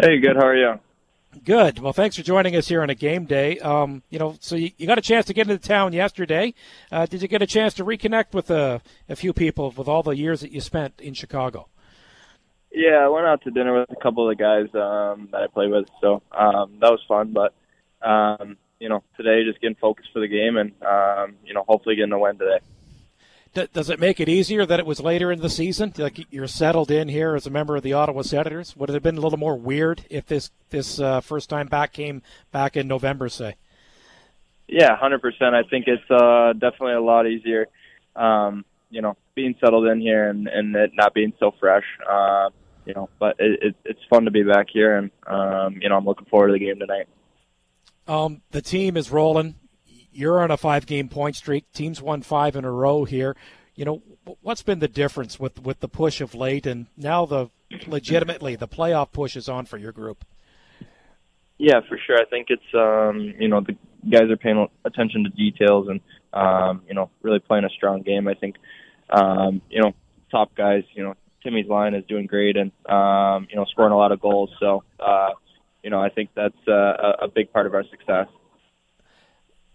[0.00, 0.34] Hey, good.
[0.34, 0.80] How are you?
[1.42, 1.78] Good.
[1.78, 3.58] Well, thanks for joining us here on a game day.
[3.58, 6.54] Um, you know, so you, you got a chance to get into town yesterday.
[6.92, 10.02] Uh, did you get a chance to reconnect with a, a few people with all
[10.02, 11.68] the years that you spent in Chicago?
[12.70, 15.46] Yeah, I went out to dinner with a couple of the guys um, that I
[15.46, 17.32] play with, so um, that was fun.
[17.32, 17.54] But
[18.06, 21.96] um, you know, today just getting focused for the game, and um, you know, hopefully
[21.96, 22.58] getting a win today.
[23.54, 25.92] D- does it make it easier that it was later in the season?
[25.96, 28.76] Like you're settled in here as a member of the Ottawa Senators.
[28.76, 31.92] Would it have been a little more weird if this this uh, first time back
[31.92, 33.54] came back in November, say?
[34.66, 35.54] Yeah, hundred percent.
[35.54, 37.68] I think it's uh, definitely a lot easier.
[38.16, 41.84] Um, you know, being settled in here and, and it not being so fresh.
[42.08, 42.50] Uh,
[42.86, 45.96] you know, but it, it, it's fun to be back here, and um, you know,
[45.96, 47.08] I'm looking forward to the game tonight.
[48.06, 49.54] Um, the team is rolling.
[50.14, 51.70] You're on a five-game point streak.
[51.72, 53.36] Teams won five in a row here.
[53.74, 54.02] You know,
[54.40, 57.50] what's been the difference with with the push of late, and now the
[57.86, 60.24] legitimately the playoff push is on for your group?
[61.58, 62.16] Yeah, for sure.
[62.16, 63.76] I think it's um, you know the
[64.08, 66.00] guys are paying attention to details and
[66.32, 68.28] um, you know really playing a strong game.
[68.28, 68.56] I think
[69.10, 69.92] um, you know
[70.30, 70.84] top guys.
[70.94, 74.20] You know Timmy's line is doing great and um, you know scoring a lot of
[74.20, 74.50] goals.
[74.60, 75.30] So uh,
[75.82, 78.28] you know I think that's uh, a big part of our success.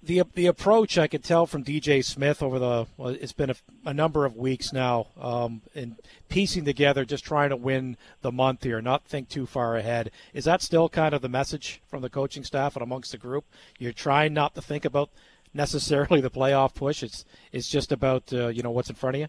[0.02, 3.56] The the approach I could tell from DJ Smith over the well, it's been a,
[3.86, 5.98] a number of weeks now, um, in
[6.30, 10.10] piecing together, just trying to win the month here, not think too far ahead.
[10.34, 13.44] Is that still kind of the message from the coaching staff and amongst the group?
[13.78, 15.10] You're trying not to think about
[15.54, 17.04] necessarily the playoff push.
[17.04, 19.28] It's it's just about uh, you know what's in front of you.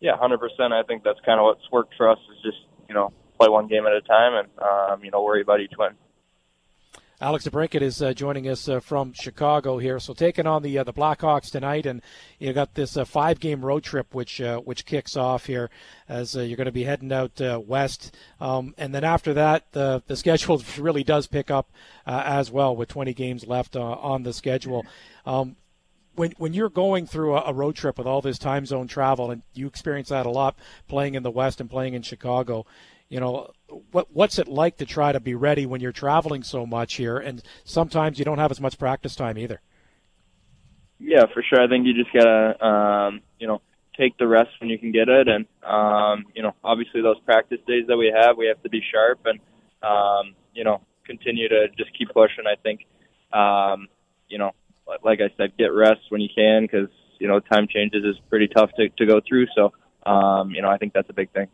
[0.00, 0.72] Yeah, hundred percent.
[0.72, 2.58] I think that's kind of what's worked for us is just
[2.88, 5.72] you know play one game at a time and um, you know worry about each
[5.78, 5.92] win.
[7.20, 9.98] Alex DeBrincat is uh, joining us uh, from Chicago here.
[9.98, 12.00] So taking on the uh, the Blackhawks tonight, and
[12.38, 15.68] you got this uh, five game road trip which uh, which kicks off here
[16.08, 20.00] as uh, you're going to be heading out west, um, and then after that the
[20.06, 21.72] the schedule really does pick up
[22.06, 24.86] as well with 20 games left on the schedule.
[25.26, 25.56] Um,
[26.14, 29.32] when when you're going through a, a, road trip with all this time zone travel,
[29.32, 32.64] and you experience that a lot playing in the West and playing in Chicago,
[33.08, 33.50] you know
[33.90, 37.18] what what's it like to try to be ready when you're traveling so much here,
[37.18, 39.60] and sometimes you don't have as much practice time either.
[40.98, 41.62] Yeah, for sure.
[41.62, 43.60] I think you just gotta um, you know
[43.96, 47.60] take the rest when you can get it, and um, you know obviously those practice
[47.66, 49.40] days that we have, we have to be sharp and.
[49.80, 52.44] Um, you know, continue to just keep pushing.
[52.46, 52.84] I think,
[53.32, 53.86] um,
[54.28, 54.50] you know,
[55.04, 56.88] like I said, get rest when you can because
[57.20, 59.46] you know time changes is pretty tough to to go through.
[59.54, 59.72] So,
[60.04, 61.46] um, you know, I think that's a big thing.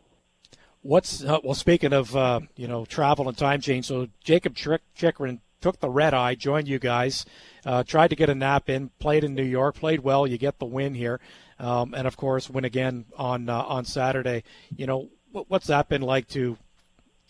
[0.85, 1.55] What's uh, well?
[1.55, 6.13] Speaking of uh, you know travel and time change, so Jakob Chychrun took the red
[6.13, 7.25] eye, joined you guys,
[7.65, 10.27] uh, tried to get a nap in, played in New York, played well.
[10.27, 11.19] You get the win here,
[11.57, 14.43] um, and of course win again on uh, on Saturday.
[14.77, 16.55] You know what's that been like to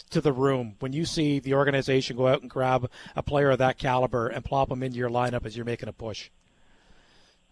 [0.10, 3.60] to the room when you see the organization go out and grab a player of
[3.60, 6.30] that caliber and plop him into your lineup as you're making a push?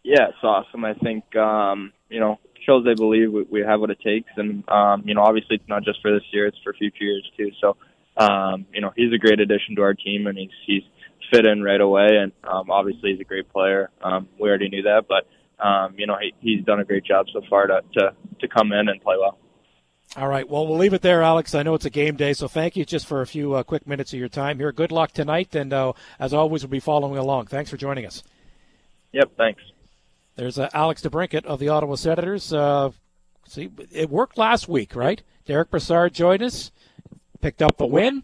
[0.04, 0.84] Yeah, it's awesome.
[0.84, 4.68] I think um, you know shows they believe we, we have what it takes, and
[4.70, 7.52] um, you know obviously it's not just for this year; it's for future years too.
[7.62, 7.78] So
[8.18, 10.84] um, you know he's a great addition to our team, and he's he's
[11.32, 13.90] fit in right away, and um, obviously he's a great player.
[14.02, 15.28] Um, we already knew that, but
[15.66, 18.72] um, you know he, he's done a great job so far to to to come
[18.72, 19.38] in and play well.
[20.16, 20.48] All right.
[20.48, 21.56] Well, we'll leave it there, Alex.
[21.56, 23.88] I know it's a game day, so thank you just for a few uh, quick
[23.88, 24.72] minutes of your time here.
[24.72, 27.48] Good luck tonight, and uh, as always, we'll be following along.
[27.48, 28.22] Thanks for joining us.
[29.12, 29.32] Yep.
[29.38, 29.62] Thanks.
[30.36, 32.52] There's uh, Alex DeBrincat of the Ottawa Senators.
[32.52, 32.92] Uh,
[33.48, 35.22] see, it worked last week, right?
[35.46, 36.72] Derek Brassard joined us,
[37.42, 38.24] picked up the win,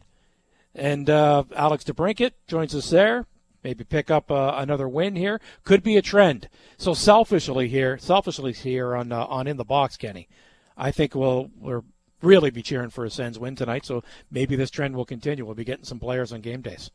[0.73, 3.25] and uh, Alex DeBrincat joins us there.
[3.63, 5.41] Maybe pick up uh, another win here.
[5.65, 6.47] Could be a trend.
[6.77, 10.29] So selfishly here, selfishly here on on in the box, Kenny.
[10.77, 11.83] I think we'll we'll
[12.21, 13.85] really be cheering for a Sens win tonight.
[13.85, 15.45] So maybe this trend will continue.
[15.45, 16.89] We'll be getting some players on game days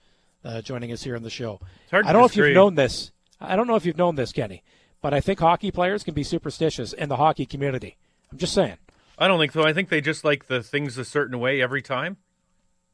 [0.45, 1.61] uh, joining us here on the show.
[1.93, 3.13] I don't know if you've known this.
[3.41, 4.63] I don't know if you've known this, Kenny,
[5.05, 7.99] but I think hockey players can be superstitious in the hockey community.
[8.33, 8.79] I'm just saying.
[9.19, 9.63] I don't think so.
[9.63, 12.17] I think they just like the things a certain way every time.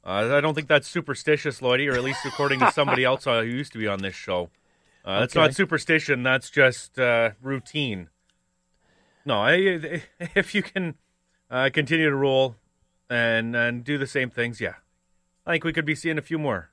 [0.05, 3.43] Uh, I don't think that's superstitious, Lloydie, or at least according to somebody else uh,
[3.43, 4.51] who used to be on this show.
[5.05, 5.47] Uh, that's okay.
[5.47, 6.25] not superstition.
[6.25, 8.09] That's just uh, routine.
[9.25, 10.03] No, I,
[10.35, 10.97] if you can
[11.49, 12.57] uh, continue to roll
[13.09, 14.75] and and do the same things, yeah,
[15.47, 16.71] I think we could be seeing a few more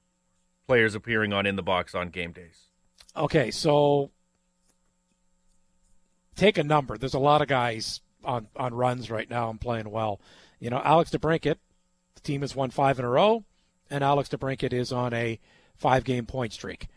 [0.65, 2.71] players appearing on in the box on game days.
[3.15, 4.09] Okay, so
[6.37, 6.97] take a number.
[6.97, 10.21] There's a lot of guys on on runs right now and playing well.
[10.59, 11.57] You know, Alex DeBrincat,
[12.15, 13.43] the team has won five in a row,
[13.89, 15.39] and Alex DeBrincat is on a
[15.75, 16.87] five game point streak.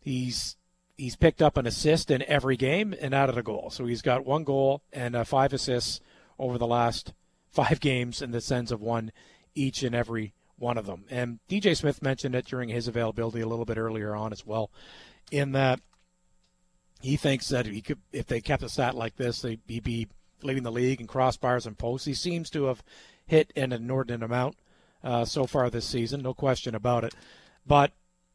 [0.00, 0.56] He's
[0.96, 3.70] he's picked up an assist in every game and added a goal.
[3.70, 6.00] So he's got one goal and uh, five assists
[6.38, 7.12] over the last
[7.50, 9.12] five games in the sense of one
[9.54, 11.04] each and every one of them.
[11.08, 14.70] And DJ Smith mentioned it during his availability a little bit earlier on as well,
[15.30, 15.80] in that
[17.00, 20.08] he thinks that he could, if they kept a stat like this, they'd be
[20.42, 22.06] leading the league in crossbars and posts.
[22.06, 22.82] He seems to have
[23.26, 24.56] hit an inordinate amount
[25.04, 27.14] uh, so far this season, no question about it.
[27.66, 27.92] But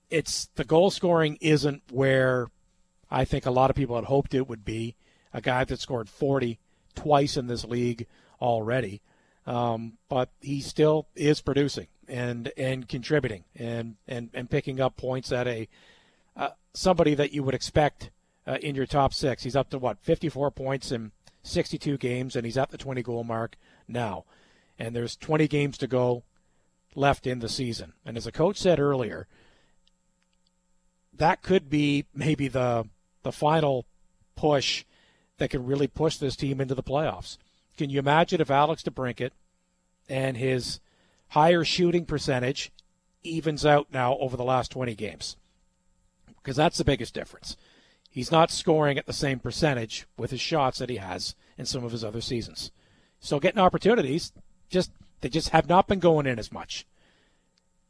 [0.10, 2.48] it's the goal scoring isn't where
[3.10, 4.96] I think a lot of people had hoped it would be.
[5.34, 6.60] A guy that scored 40
[6.94, 8.06] twice in this league
[8.40, 9.02] already,
[9.48, 15.32] um, but he still is producing and and contributing and and, and picking up points
[15.32, 15.68] at a
[16.38, 18.12] uh, somebody that you would expect
[18.48, 19.44] uh, in your top six.
[19.44, 21.12] He's up to what 54 points in
[21.44, 23.56] 62 games, and he's at the 20 goal mark
[23.88, 24.26] now.
[24.80, 26.24] And there's 20 games to go
[26.96, 27.94] left in the season.
[28.06, 29.28] And as a coach said earlier,
[31.14, 32.88] that could be maybe the
[33.22, 33.86] the final
[34.36, 34.84] push
[35.38, 37.38] that can really push this team into the playoffs.
[37.78, 39.32] Can you imagine if Alex DeBrincat
[40.10, 40.80] and his
[41.30, 42.72] higher shooting percentage
[43.24, 45.38] evens out now over the last 20 games?
[46.38, 47.56] Because that's the biggest difference.
[48.14, 51.84] He's not scoring at the same percentage with his shots that he has in some
[51.84, 52.72] of his other seasons.
[53.20, 54.32] So getting opportunities,
[54.70, 56.86] just they just have not been going in as much.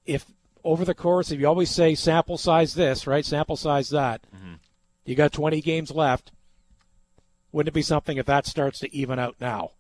[0.06, 0.26] If
[0.64, 3.26] over the course, if you always say sample size this, right?
[3.26, 4.22] Sample size that.
[4.34, 4.54] Mm-hmm.
[5.04, 6.32] You got 20 games left.
[7.52, 9.72] Wouldn't it be something if that starts to even out now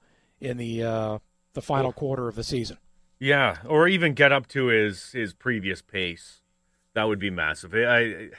[0.41, 1.19] in the uh,
[1.53, 2.79] the final well, quarter of the season?
[3.17, 6.41] Yeah, or even get up to his his previous pace.
[6.95, 7.73] That would be massive.
[7.73, 8.31] I,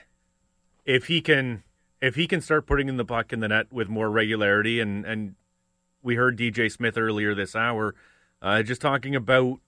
[0.84, 1.62] if he can
[2.04, 5.04] if he can start putting in the puck in the net with more regularity and
[5.04, 5.34] and
[6.02, 7.94] we heard DJ Smith earlier this hour
[8.42, 9.58] uh, just talking about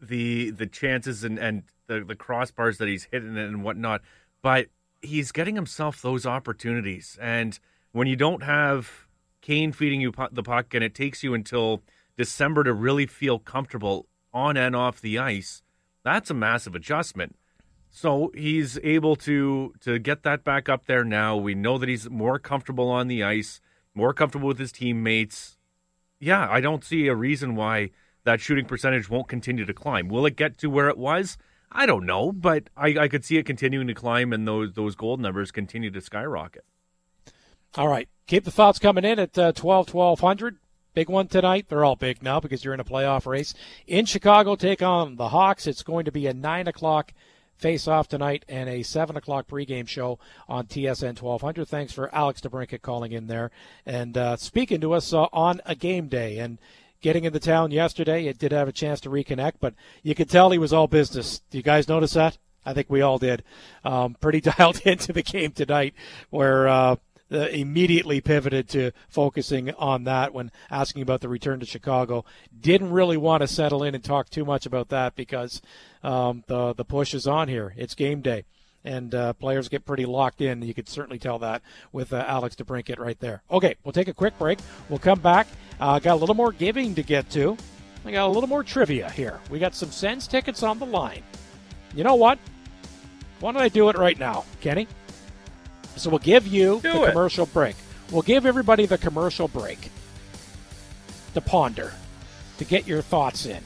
[0.00, 4.00] the the chances and and the the crossbars that he's hitting and whatnot,
[4.40, 4.68] but
[5.02, 7.18] he's getting himself those opportunities.
[7.20, 7.58] And
[7.90, 9.06] when you don't have
[9.40, 11.82] Kane feeding you the puck and it takes you until
[12.16, 15.62] December to really feel comfortable on and off the ice,
[16.04, 17.36] that's a massive adjustment.
[17.90, 21.36] So he's able to to get that back up there now.
[21.36, 23.60] We know that he's more comfortable on the ice,
[23.94, 25.58] more comfortable with his teammates.
[26.20, 27.90] Yeah, I don't see a reason why
[28.24, 30.08] that shooting percentage won't continue to climb.
[30.08, 31.36] Will it get to where it was?
[31.72, 34.94] I don't know, but I, I could see it continuing to climb and those those
[34.94, 36.64] gold numbers continue to skyrocket.
[37.76, 38.08] All right.
[38.26, 40.58] Keep the thoughts coming in at uh, 12 1200.
[40.92, 41.66] Big one tonight.
[41.68, 43.54] They're all big now because you're in a playoff race.
[43.86, 45.68] In Chicago, take on the Hawks.
[45.68, 47.12] It's going to be a 9 o'clock
[47.60, 50.18] face off tonight and a 7 o'clock pregame show
[50.48, 51.68] on TSN 1200.
[51.68, 53.50] Thanks for Alex DeBrincat calling in there
[53.84, 56.38] and uh, speaking to us uh, on a game day.
[56.38, 56.58] And
[57.02, 60.50] getting into town yesterday, it did have a chance to reconnect, but you could tell
[60.50, 61.42] he was all business.
[61.50, 62.38] Do you guys notice that?
[62.64, 63.42] I think we all did.
[63.84, 65.94] Um, pretty dialed into the game tonight
[66.30, 66.66] where.
[66.66, 66.96] Uh,
[67.32, 72.24] uh, immediately pivoted to focusing on that when asking about the return to Chicago.
[72.58, 75.62] Didn't really want to settle in and talk too much about that because
[76.02, 77.74] um, the the push is on here.
[77.76, 78.44] It's game day,
[78.84, 80.62] and uh, players get pretty locked in.
[80.62, 81.62] You could certainly tell that
[81.92, 83.42] with uh, Alex DeBrincat right there.
[83.50, 84.58] Okay, we'll take a quick break.
[84.88, 85.46] We'll come back.
[85.80, 87.56] Uh, got a little more giving to get to.
[88.04, 89.40] I got a little more trivia here.
[89.50, 91.22] We got some Sens tickets on the line.
[91.94, 92.38] You know what?
[93.40, 94.86] Why don't I do it right now, Kenny?
[95.96, 97.08] So we'll give you Do the it.
[97.10, 97.76] commercial break.
[98.10, 99.90] We'll give everybody the commercial break
[101.34, 101.92] to ponder,
[102.58, 103.62] to get your thoughts in,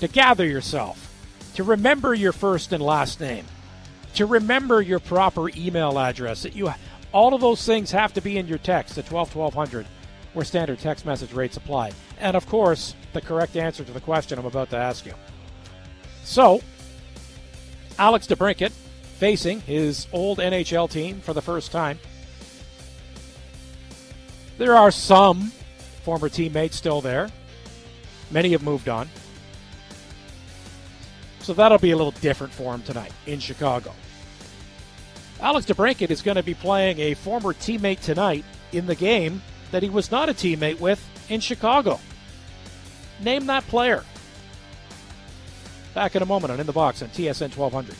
[0.00, 1.12] to gather yourself,
[1.54, 3.44] to remember your first and last name,
[4.14, 6.42] to remember your proper email address.
[6.42, 6.72] That you,
[7.12, 9.86] all of those things have to be in your text at 12 1200,
[10.32, 11.92] where standard text message rates apply.
[12.18, 15.12] And of course, the correct answer to the question I'm about to ask you.
[16.24, 16.62] So,
[17.98, 18.72] Alex DeBrincat
[19.22, 21.96] facing his old NHL team for the first time.
[24.58, 25.52] There are some
[26.02, 27.30] former teammates still there.
[28.32, 29.08] Many have moved on.
[31.38, 33.94] So that'll be a little different for him tonight in Chicago.
[35.40, 39.84] Alex DeBrincat is going to be playing a former teammate tonight in the game that
[39.84, 42.00] he was not a teammate with in Chicago.
[43.20, 44.02] Name that player.
[45.94, 47.94] Back in a moment on In the Box on TSN 1200.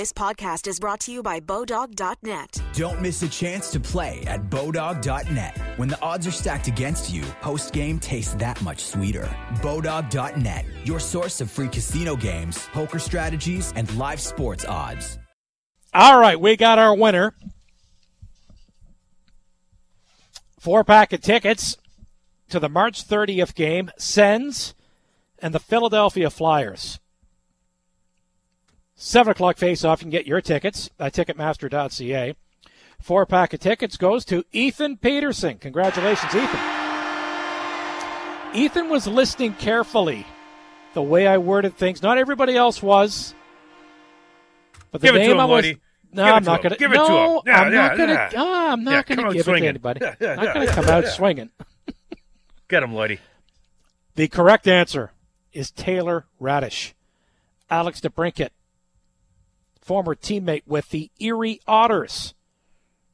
[0.00, 2.62] This podcast is brought to you by Bodog.net.
[2.72, 5.58] Don't miss a chance to play at Bodog.net.
[5.76, 9.28] When the odds are stacked against you, post game tastes that much sweeter.
[9.56, 15.18] Bodog.net, your source of free casino games, poker strategies, and live sports odds.
[15.92, 17.34] All right, we got our winner.
[20.58, 21.76] Four pack of tickets
[22.48, 24.72] to the March 30th game, Sens
[25.40, 26.98] and the Philadelphia Flyers.
[29.02, 30.00] 7 o'clock face off.
[30.00, 32.34] You can get your tickets at Ticketmaster.ca.
[33.00, 35.56] Four pack of tickets goes to Ethan Peterson.
[35.56, 36.60] Congratulations, Ethan.
[38.52, 40.26] Ethan was listening carefully
[40.92, 42.02] the way I worded things.
[42.02, 43.34] Not everybody else was.
[44.90, 45.64] But the Give it to name him, I was.
[45.64, 45.80] Lloydie.
[46.12, 46.78] No, I'm not going to.
[46.78, 47.42] Give it to no, him.
[47.46, 48.30] Yeah, I'm not going to.
[48.36, 50.00] Ah, I'm not going to give it to anybody.
[50.02, 51.50] Yeah, yeah, not yeah, going to come out swinging.
[52.68, 53.20] Get him, Lloydie.
[54.16, 55.12] The correct answer
[55.54, 56.92] is Taylor Raddysh.
[57.70, 58.50] Alex DeBrincat,
[59.90, 62.32] former teammate with the Erie Otters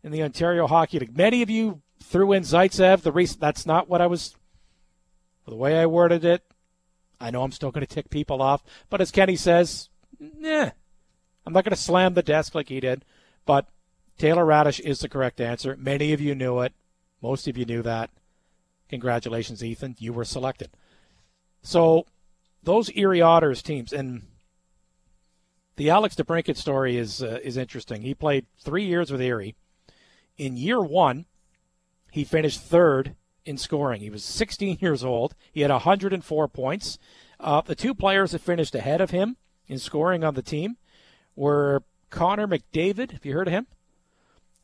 [0.05, 1.17] in the Ontario Hockey League.
[1.17, 3.01] Many of you threw in Zaitsev.
[3.01, 4.37] The reason that's not what I was.
[5.49, 6.43] The way I worded it,
[7.19, 9.89] I know I'm still going to tick people off, but as Kenny says,
[10.21, 10.73] nah,
[11.47, 13.07] I'm not going to slam the desk like he did.
[13.47, 13.69] But
[14.19, 15.79] Taylor Raddysh is the correct answer.
[15.79, 16.75] Many of you knew it.
[17.23, 18.11] Most of you knew that.
[18.91, 19.97] Congratulations, Ethan.
[19.99, 20.69] You were selected.
[21.63, 22.05] So
[22.63, 24.25] those Erie Otters teams and
[25.77, 28.03] the Alex DeBrincat story is uh, is interesting.
[28.03, 29.55] He played three years with Erie.
[30.37, 31.27] In year one,
[32.11, 34.01] he finished third in scoring.
[34.01, 35.35] He was 16 years old.
[35.53, 36.99] He had 104 points.
[37.39, 39.37] Uh, the two players that finished ahead of him
[39.67, 40.77] in scoring on the team
[41.35, 43.13] were Connor McDavid.
[43.13, 43.67] Have you heard of him?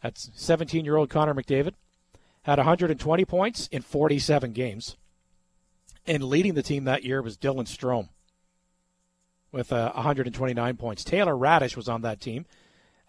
[0.02, 1.74] That's 17 year old Connor McDavid.
[2.42, 4.96] Had 120 points in 47 games.
[6.06, 8.08] And leading the team that year was Dylan Strome
[9.52, 11.04] with uh, 129 points.
[11.04, 12.46] Taylor Raddysh was on that team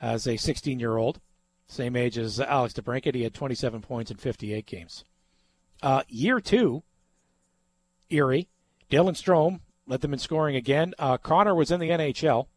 [0.01, 1.19] as a 16 year old,
[1.67, 3.15] same age as Alex DeBrincat.
[3.15, 5.05] He had 27 points in 58 games.
[5.81, 6.83] Uh, year two,
[8.09, 8.49] Erie,
[8.91, 10.93] Dylan Strome led them in scoring again.
[10.99, 12.47] Uh, Connor was in the NHL,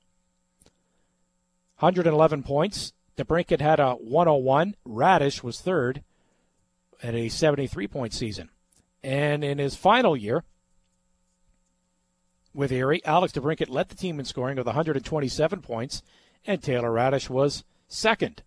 [1.79, 2.93] 111 points.
[3.17, 4.77] DeBrincat had a 101.
[4.87, 6.03] Raddysh was third
[7.03, 8.51] at a 73 point season.
[9.03, 10.45] And in his final year
[12.57, 16.03] with Erie, Alex DeBrincat led the team in scoring with 127 points,
[16.47, 18.43] and Taylor Raddysh was second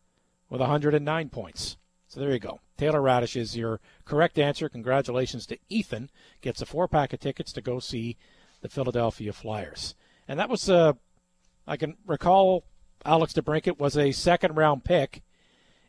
[0.49, 1.77] with 109 points.
[2.07, 2.59] So there you go.
[2.75, 4.67] Taylor Raddysh is your correct answer.
[4.67, 6.09] Congratulations to Ethan.
[6.41, 8.17] Gets a four pack of tickets to go see
[8.61, 9.93] the Philadelphia Flyers.
[10.27, 10.93] And that was, uh,
[11.67, 12.63] I can recall
[13.05, 15.21] Alex DeBrincat was a second round pick.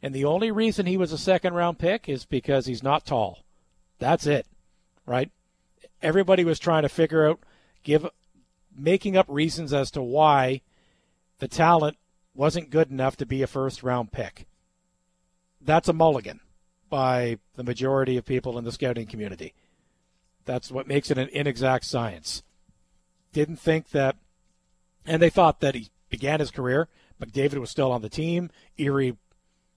[0.02, 3.44] And the only reason he was a second round pick is because he's not tall.
[3.98, 4.46] That's it.
[5.06, 5.30] right?
[6.02, 7.40] Everybody was trying to figure out,
[7.82, 8.06] give,
[8.76, 10.60] making up reasons as to why
[11.38, 11.96] the talent
[12.34, 14.46] wasn't good enough to be a first round pick.
[15.60, 16.40] That's a mulligan
[16.88, 19.54] by the majority of people in the scouting community.
[20.44, 22.42] That's what makes it an inexact science.
[23.32, 24.16] Didn't think that,
[25.06, 26.88] and they thought that he began his career.
[27.20, 28.50] McDavid was still on the team.
[28.78, 29.16] Erie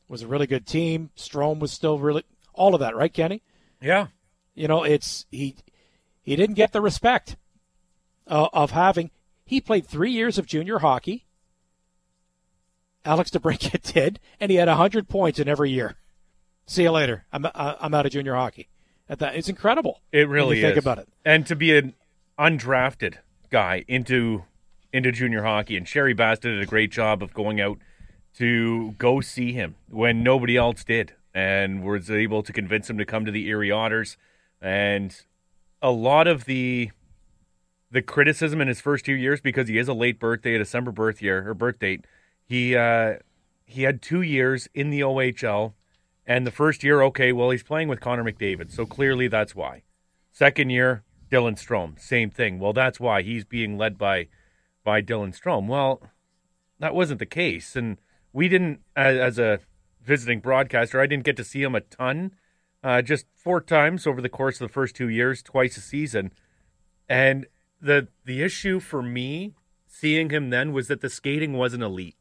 [0.07, 1.11] was a really good team.
[1.17, 2.23] Strome was still really
[2.53, 3.41] all of that, right, Kenny?
[3.81, 4.07] Yeah.
[4.55, 5.55] You know, it's he
[6.21, 7.35] he didn't get the respect
[8.27, 9.11] uh, of having.
[9.45, 11.25] He played three years of junior hockey.
[13.05, 15.95] Alex DeBrincat did, and he had hundred points in every year.
[16.65, 17.25] See you later.
[17.31, 18.69] I'm I'm out of junior hockey.
[19.09, 20.01] At that, it's incredible.
[20.11, 20.83] It really think is.
[20.83, 21.09] about it.
[21.25, 21.93] And to be an
[22.39, 23.15] undrafted
[23.49, 24.45] guy into
[24.93, 27.79] into junior hockey, and Sherry Bassin did a great job of going out
[28.37, 33.05] to go see him when nobody else did, and was able to convince him to
[33.05, 34.17] come to the Erie Otters.
[34.61, 35.15] And
[35.81, 36.91] a lot of the
[37.93, 40.91] the criticism in his first two years because he is a late birthday, a December
[40.91, 42.05] birth year or birth date.
[42.43, 43.17] He uh,
[43.65, 45.73] he had two years in the OHL,
[46.25, 49.83] and the first year, okay, well he's playing with Connor McDavid, so clearly that's why.
[50.31, 52.59] Second year, Dylan Strome, same thing.
[52.59, 54.27] Well, that's why he's being led by
[54.83, 55.67] by Dylan Strome.
[55.67, 56.01] Well,
[56.79, 57.97] that wasn't the case, and
[58.33, 59.59] we didn't as, as a
[60.03, 60.99] visiting broadcaster.
[60.99, 62.31] I didn't get to see him a ton,
[62.83, 66.31] uh, just four times over the course of the first two years, twice a season,
[67.07, 67.45] and
[67.83, 69.53] the the issue for me
[69.85, 72.15] seeing him then was that the skating wasn't elite.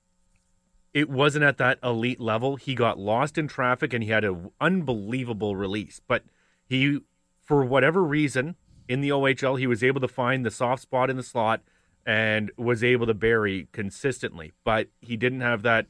[0.92, 2.56] It wasn't at that elite level.
[2.56, 6.00] He got lost in traffic and he had an unbelievable release.
[6.06, 6.24] But
[6.66, 7.00] he,
[7.40, 8.56] for whatever reason,
[8.88, 11.62] in the OHL, he was able to find the soft spot in the slot
[12.04, 14.52] and was able to bury consistently.
[14.64, 15.86] But he didn't have that,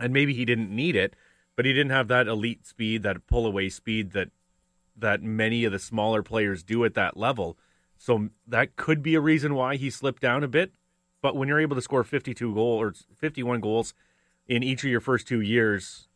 [0.00, 1.14] and maybe he didn't need it,
[1.54, 4.30] but he didn't have that elite speed, that pull away speed that
[4.96, 7.56] that many of the smaller players do at that level.
[8.04, 10.72] So that could be a reason why he slipped down a bit.
[11.22, 13.94] But when you're able to score 52 goals or 51 goals
[14.46, 16.06] in each of your first two years,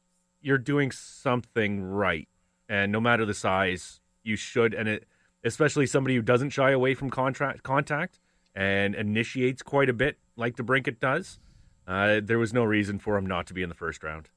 [0.42, 2.28] you're doing something right.
[2.68, 4.74] And no matter the size, you should.
[4.74, 5.06] And it,
[5.42, 8.20] especially somebody who doesn't shy away from contract contact
[8.54, 11.38] and initiates quite a bit, like DeBrincat does.
[11.86, 14.28] Uh, there was no reason for him not to be in the first round.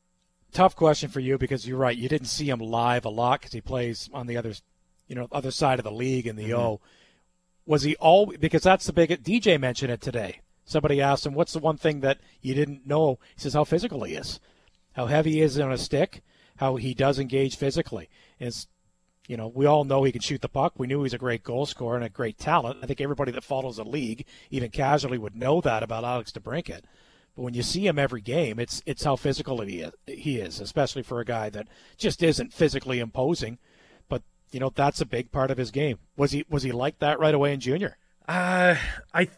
[0.54, 1.98] Tough question for you because you're right.
[1.98, 4.54] You didn't see him live a lot because he plays on the other,
[5.10, 6.62] you know, other side of the league in the Mm-hmm.
[6.62, 6.82] O.
[7.66, 10.42] Was he all because that's the big DJ mentioned it today.
[10.66, 14.04] Somebody asked him, "What's the one thing that you didn't know?" He says, "How physical
[14.04, 14.40] he is,
[14.94, 16.22] how heavy he is on a stick,
[16.58, 18.10] how he does engage physically."
[18.40, 18.68] Is
[19.28, 20.74] you know, we all know he can shoot the puck.
[20.78, 22.80] We knew he's a great goal scorer and a great talent.
[22.82, 26.82] I think everybody that follows the league, even casually, would know that about Alex DeBrincat.
[27.36, 30.60] But when you see him every game, it's it's how physical he is, he is,
[30.60, 33.58] especially for a guy that just isn't physically imposing.
[34.52, 36.00] You know, that's a big part of his game.
[36.18, 37.98] Was he was he like that right away in junior?
[38.28, 38.76] Uh,
[39.14, 39.30] I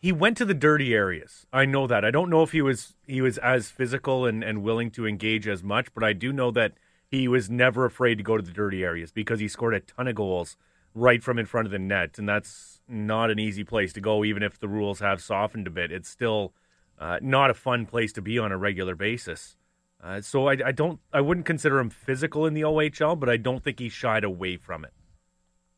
[0.00, 1.46] he went to the dirty areas.
[1.52, 2.04] I know that.
[2.04, 5.48] I don't know if he was he was as physical and, and willing to engage
[5.48, 6.74] as much, but I do know that
[7.10, 10.08] he was never afraid to go to the dirty areas because he scored a ton
[10.08, 10.56] of goals
[10.94, 14.24] right from in front of the net, and that's not an easy place to go.
[14.24, 16.52] Even if the rules have softened a bit, it's still
[16.98, 19.56] uh, not a fun place to be on a regular basis.
[20.02, 23.36] Uh, so I, I don't I wouldn't consider him physical in the OHL, but I
[23.36, 24.92] don't think he shied away from it,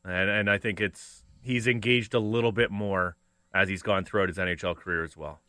[0.04, 3.16] and and I think it's he's engaged a little bit more
[3.54, 5.40] as he's gone throughout his NHL career as well.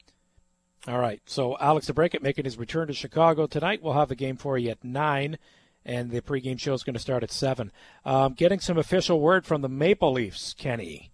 [0.87, 1.21] All right.
[1.25, 3.83] So Alex DeBrincat making his return to Chicago tonight.
[3.83, 5.37] We'll have the game for you at nine,
[5.85, 7.71] and the pregame show is going to start at seven.
[8.03, 11.11] Um, getting some official word from the Maple Leafs, Kenny.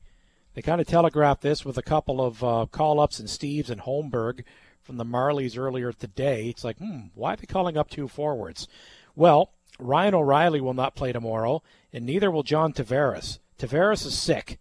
[0.54, 4.44] They kind of telegraphed this with a couple of uh, call-ups and Steeves and Holmberg
[4.88, 6.48] from the Marlies earlier today.
[6.48, 8.68] It's like, hmm, why are they calling up two forwards?
[9.16, 11.62] Well, Ryan O'Reilly will not play tomorrow,
[11.92, 13.40] and neither will John Tavares.
[13.60, 14.60] Tavares is sick,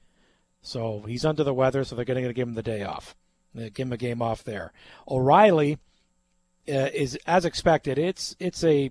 [0.60, 3.14] so he's under the weather, so they're going to give him the day off.
[3.54, 4.72] They give him a game off there.
[5.08, 5.78] O'Reilly
[6.68, 7.98] uh, is as expected.
[7.98, 8.90] It's it's a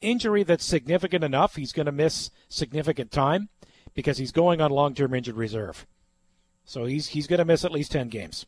[0.00, 1.54] injury that's significant enough.
[1.54, 3.50] He's going to miss significant time
[3.94, 5.86] because he's going on long-term injured reserve.
[6.64, 8.46] So he's he's going to miss at least ten games.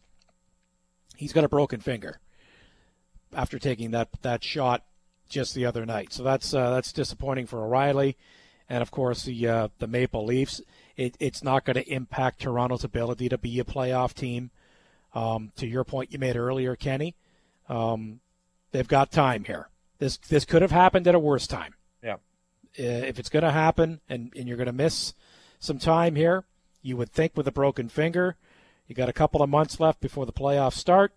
[1.16, 2.20] He's got a broken finger
[3.32, 4.84] after taking that that shot
[5.28, 6.12] just the other night.
[6.12, 8.16] So that's uh, that's disappointing for O'Reilly,
[8.68, 10.60] and of course the uh, the Maple Leafs.
[10.96, 14.50] It, it's not going to impact Toronto's ability to be a playoff team.
[15.12, 17.14] Um, to your point you made earlier, Kenny,
[17.68, 18.20] um,
[18.72, 19.68] they've got time here.
[19.98, 21.74] This this could have happened at a worse time.
[22.02, 22.16] Yeah.
[22.74, 25.14] If it's going to happen and, and you're going to miss
[25.60, 26.44] some time here,
[26.82, 28.36] you would think with a broken finger,
[28.86, 31.12] you got a couple of months left before the playoffs start.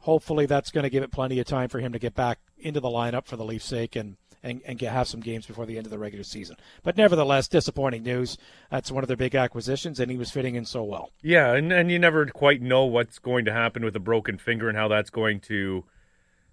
[0.00, 2.80] Hopefully, that's going to give it plenty of time for him to get back into
[2.80, 5.76] the lineup for the Leafs' sake and and, and get, have some games before the
[5.76, 6.56] end of the regular season.
[6.82, 8.38] But nevertheless, disappointing news.
[8.70, 11.10] That's one of their big acquisitions, and he was fitting in so well.
[11.22, 14.68] Yeah, and, and you never quite know what's going to happen with a broken finger
[14.68, 15.84] and how that's going to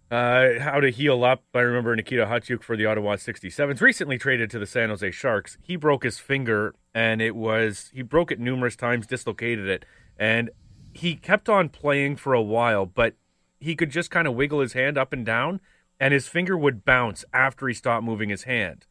[0.09, 1.43] uh, how to heal up.
[1.53, 5.57] I remember Nikita Okhotiuk for the Ottawa 67s recently traded to the San Jose Sharks.
[5.61, 9.85] He broke his finger, and it was he broke it numerous times, dislocated it,
[10.17, 10.49] and
[10.93, 13.15] he kept on playing for a while, but
[13.59, 15.59] he could just kind of wiggle his hand up and down,
[15.99, 18.85] and his finger would bounce after he stopped moving his hand.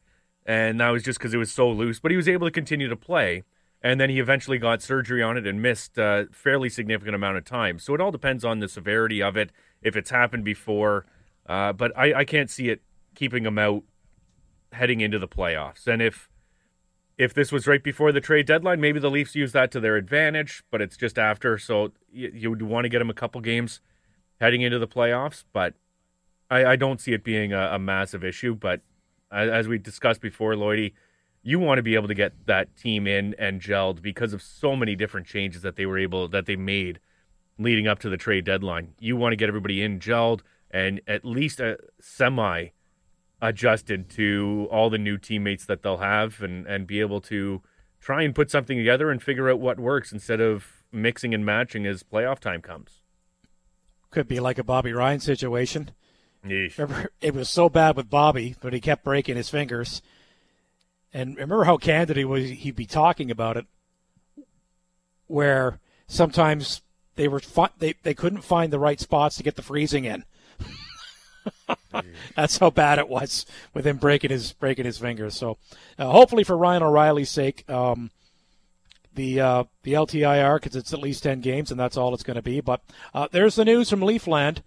[0.44, 2.88] And that was just because it was so loose, but he was able to continue
[2.88, 3.42] to play.
[3.82, 7.44] And then he eventually got surgery on it and missed a fairly significant amount of
[7.44, 7.78] time.
[7.78, 9.50] So it all depends on the severity of it,
[9.82, 11.06] if it's happened before.
[11.46, 12.82] Uh, but I, I can't see it
[13.14, 13.84] keeping him out
[14.72, 15.86] heading into the playoffs.
[15.86, 16.30] And if
[17.18, 19.96] if this was right before the trade deadline, maybe the Leafs use that to their
[19.96, 21.56] advantage, but it's just after.
[21.56, 23.80] So you, you would want to get him a couple games
[24.40, 25.74] heading into the playoffs, but
[26.50, 28.54] I, I don't see it being a, a massive issue.
[28.54, 28.82] But
[29.32, 30.92] as, as, we discussed before, Lloydie,
[31.46, 34.74] you want to be able to get that team in and gelled because of so
[34.74, 36.98] many different changes that they were able that they made
[37.56, 38.94] leading up to the trade deadline.
[38.98, 40.40] You want to get everybody in gelled
[40.72, 42.70] and at least a semi
[43.40, 47.62] adjusted to all the new teammates that they'll have and, and be able to
[48.00, 51.86] try and put something together and figure out what works instead of mixing and matching
[51.86, 53.02] as playoff time comes.
[54.10, 55.92] Could be like a Bobby Ryan situation.
[56.44, 56.76] Yeesh.
[56.76, 60.02] Remember, it was so bad with Bobby, but he kept breaking his fingers.
[61.16, 63.64] And remember how candid he was, he'd be talking about it,
[65.28, 66.82] where sometimes
[67.14, 67.40] they were
[67.78, 70.24] they they couldn't find the right spots to get the freezing in.
[72.36, 75.34] That's how bad it was with him breaking his breaking his fingers.
[75.34, 75.56] So,
[75.98, 78.10] uh, hopefully for Ryan O'Reilly's sake, um,
[79.14, 82.34] the uh, the LTIR because it's at least ten games and that's all it's going
[82.34, 82.60] to be.
[82.60, 82.82] But
[83.14, 84.58] uh, there's the news from Leafland.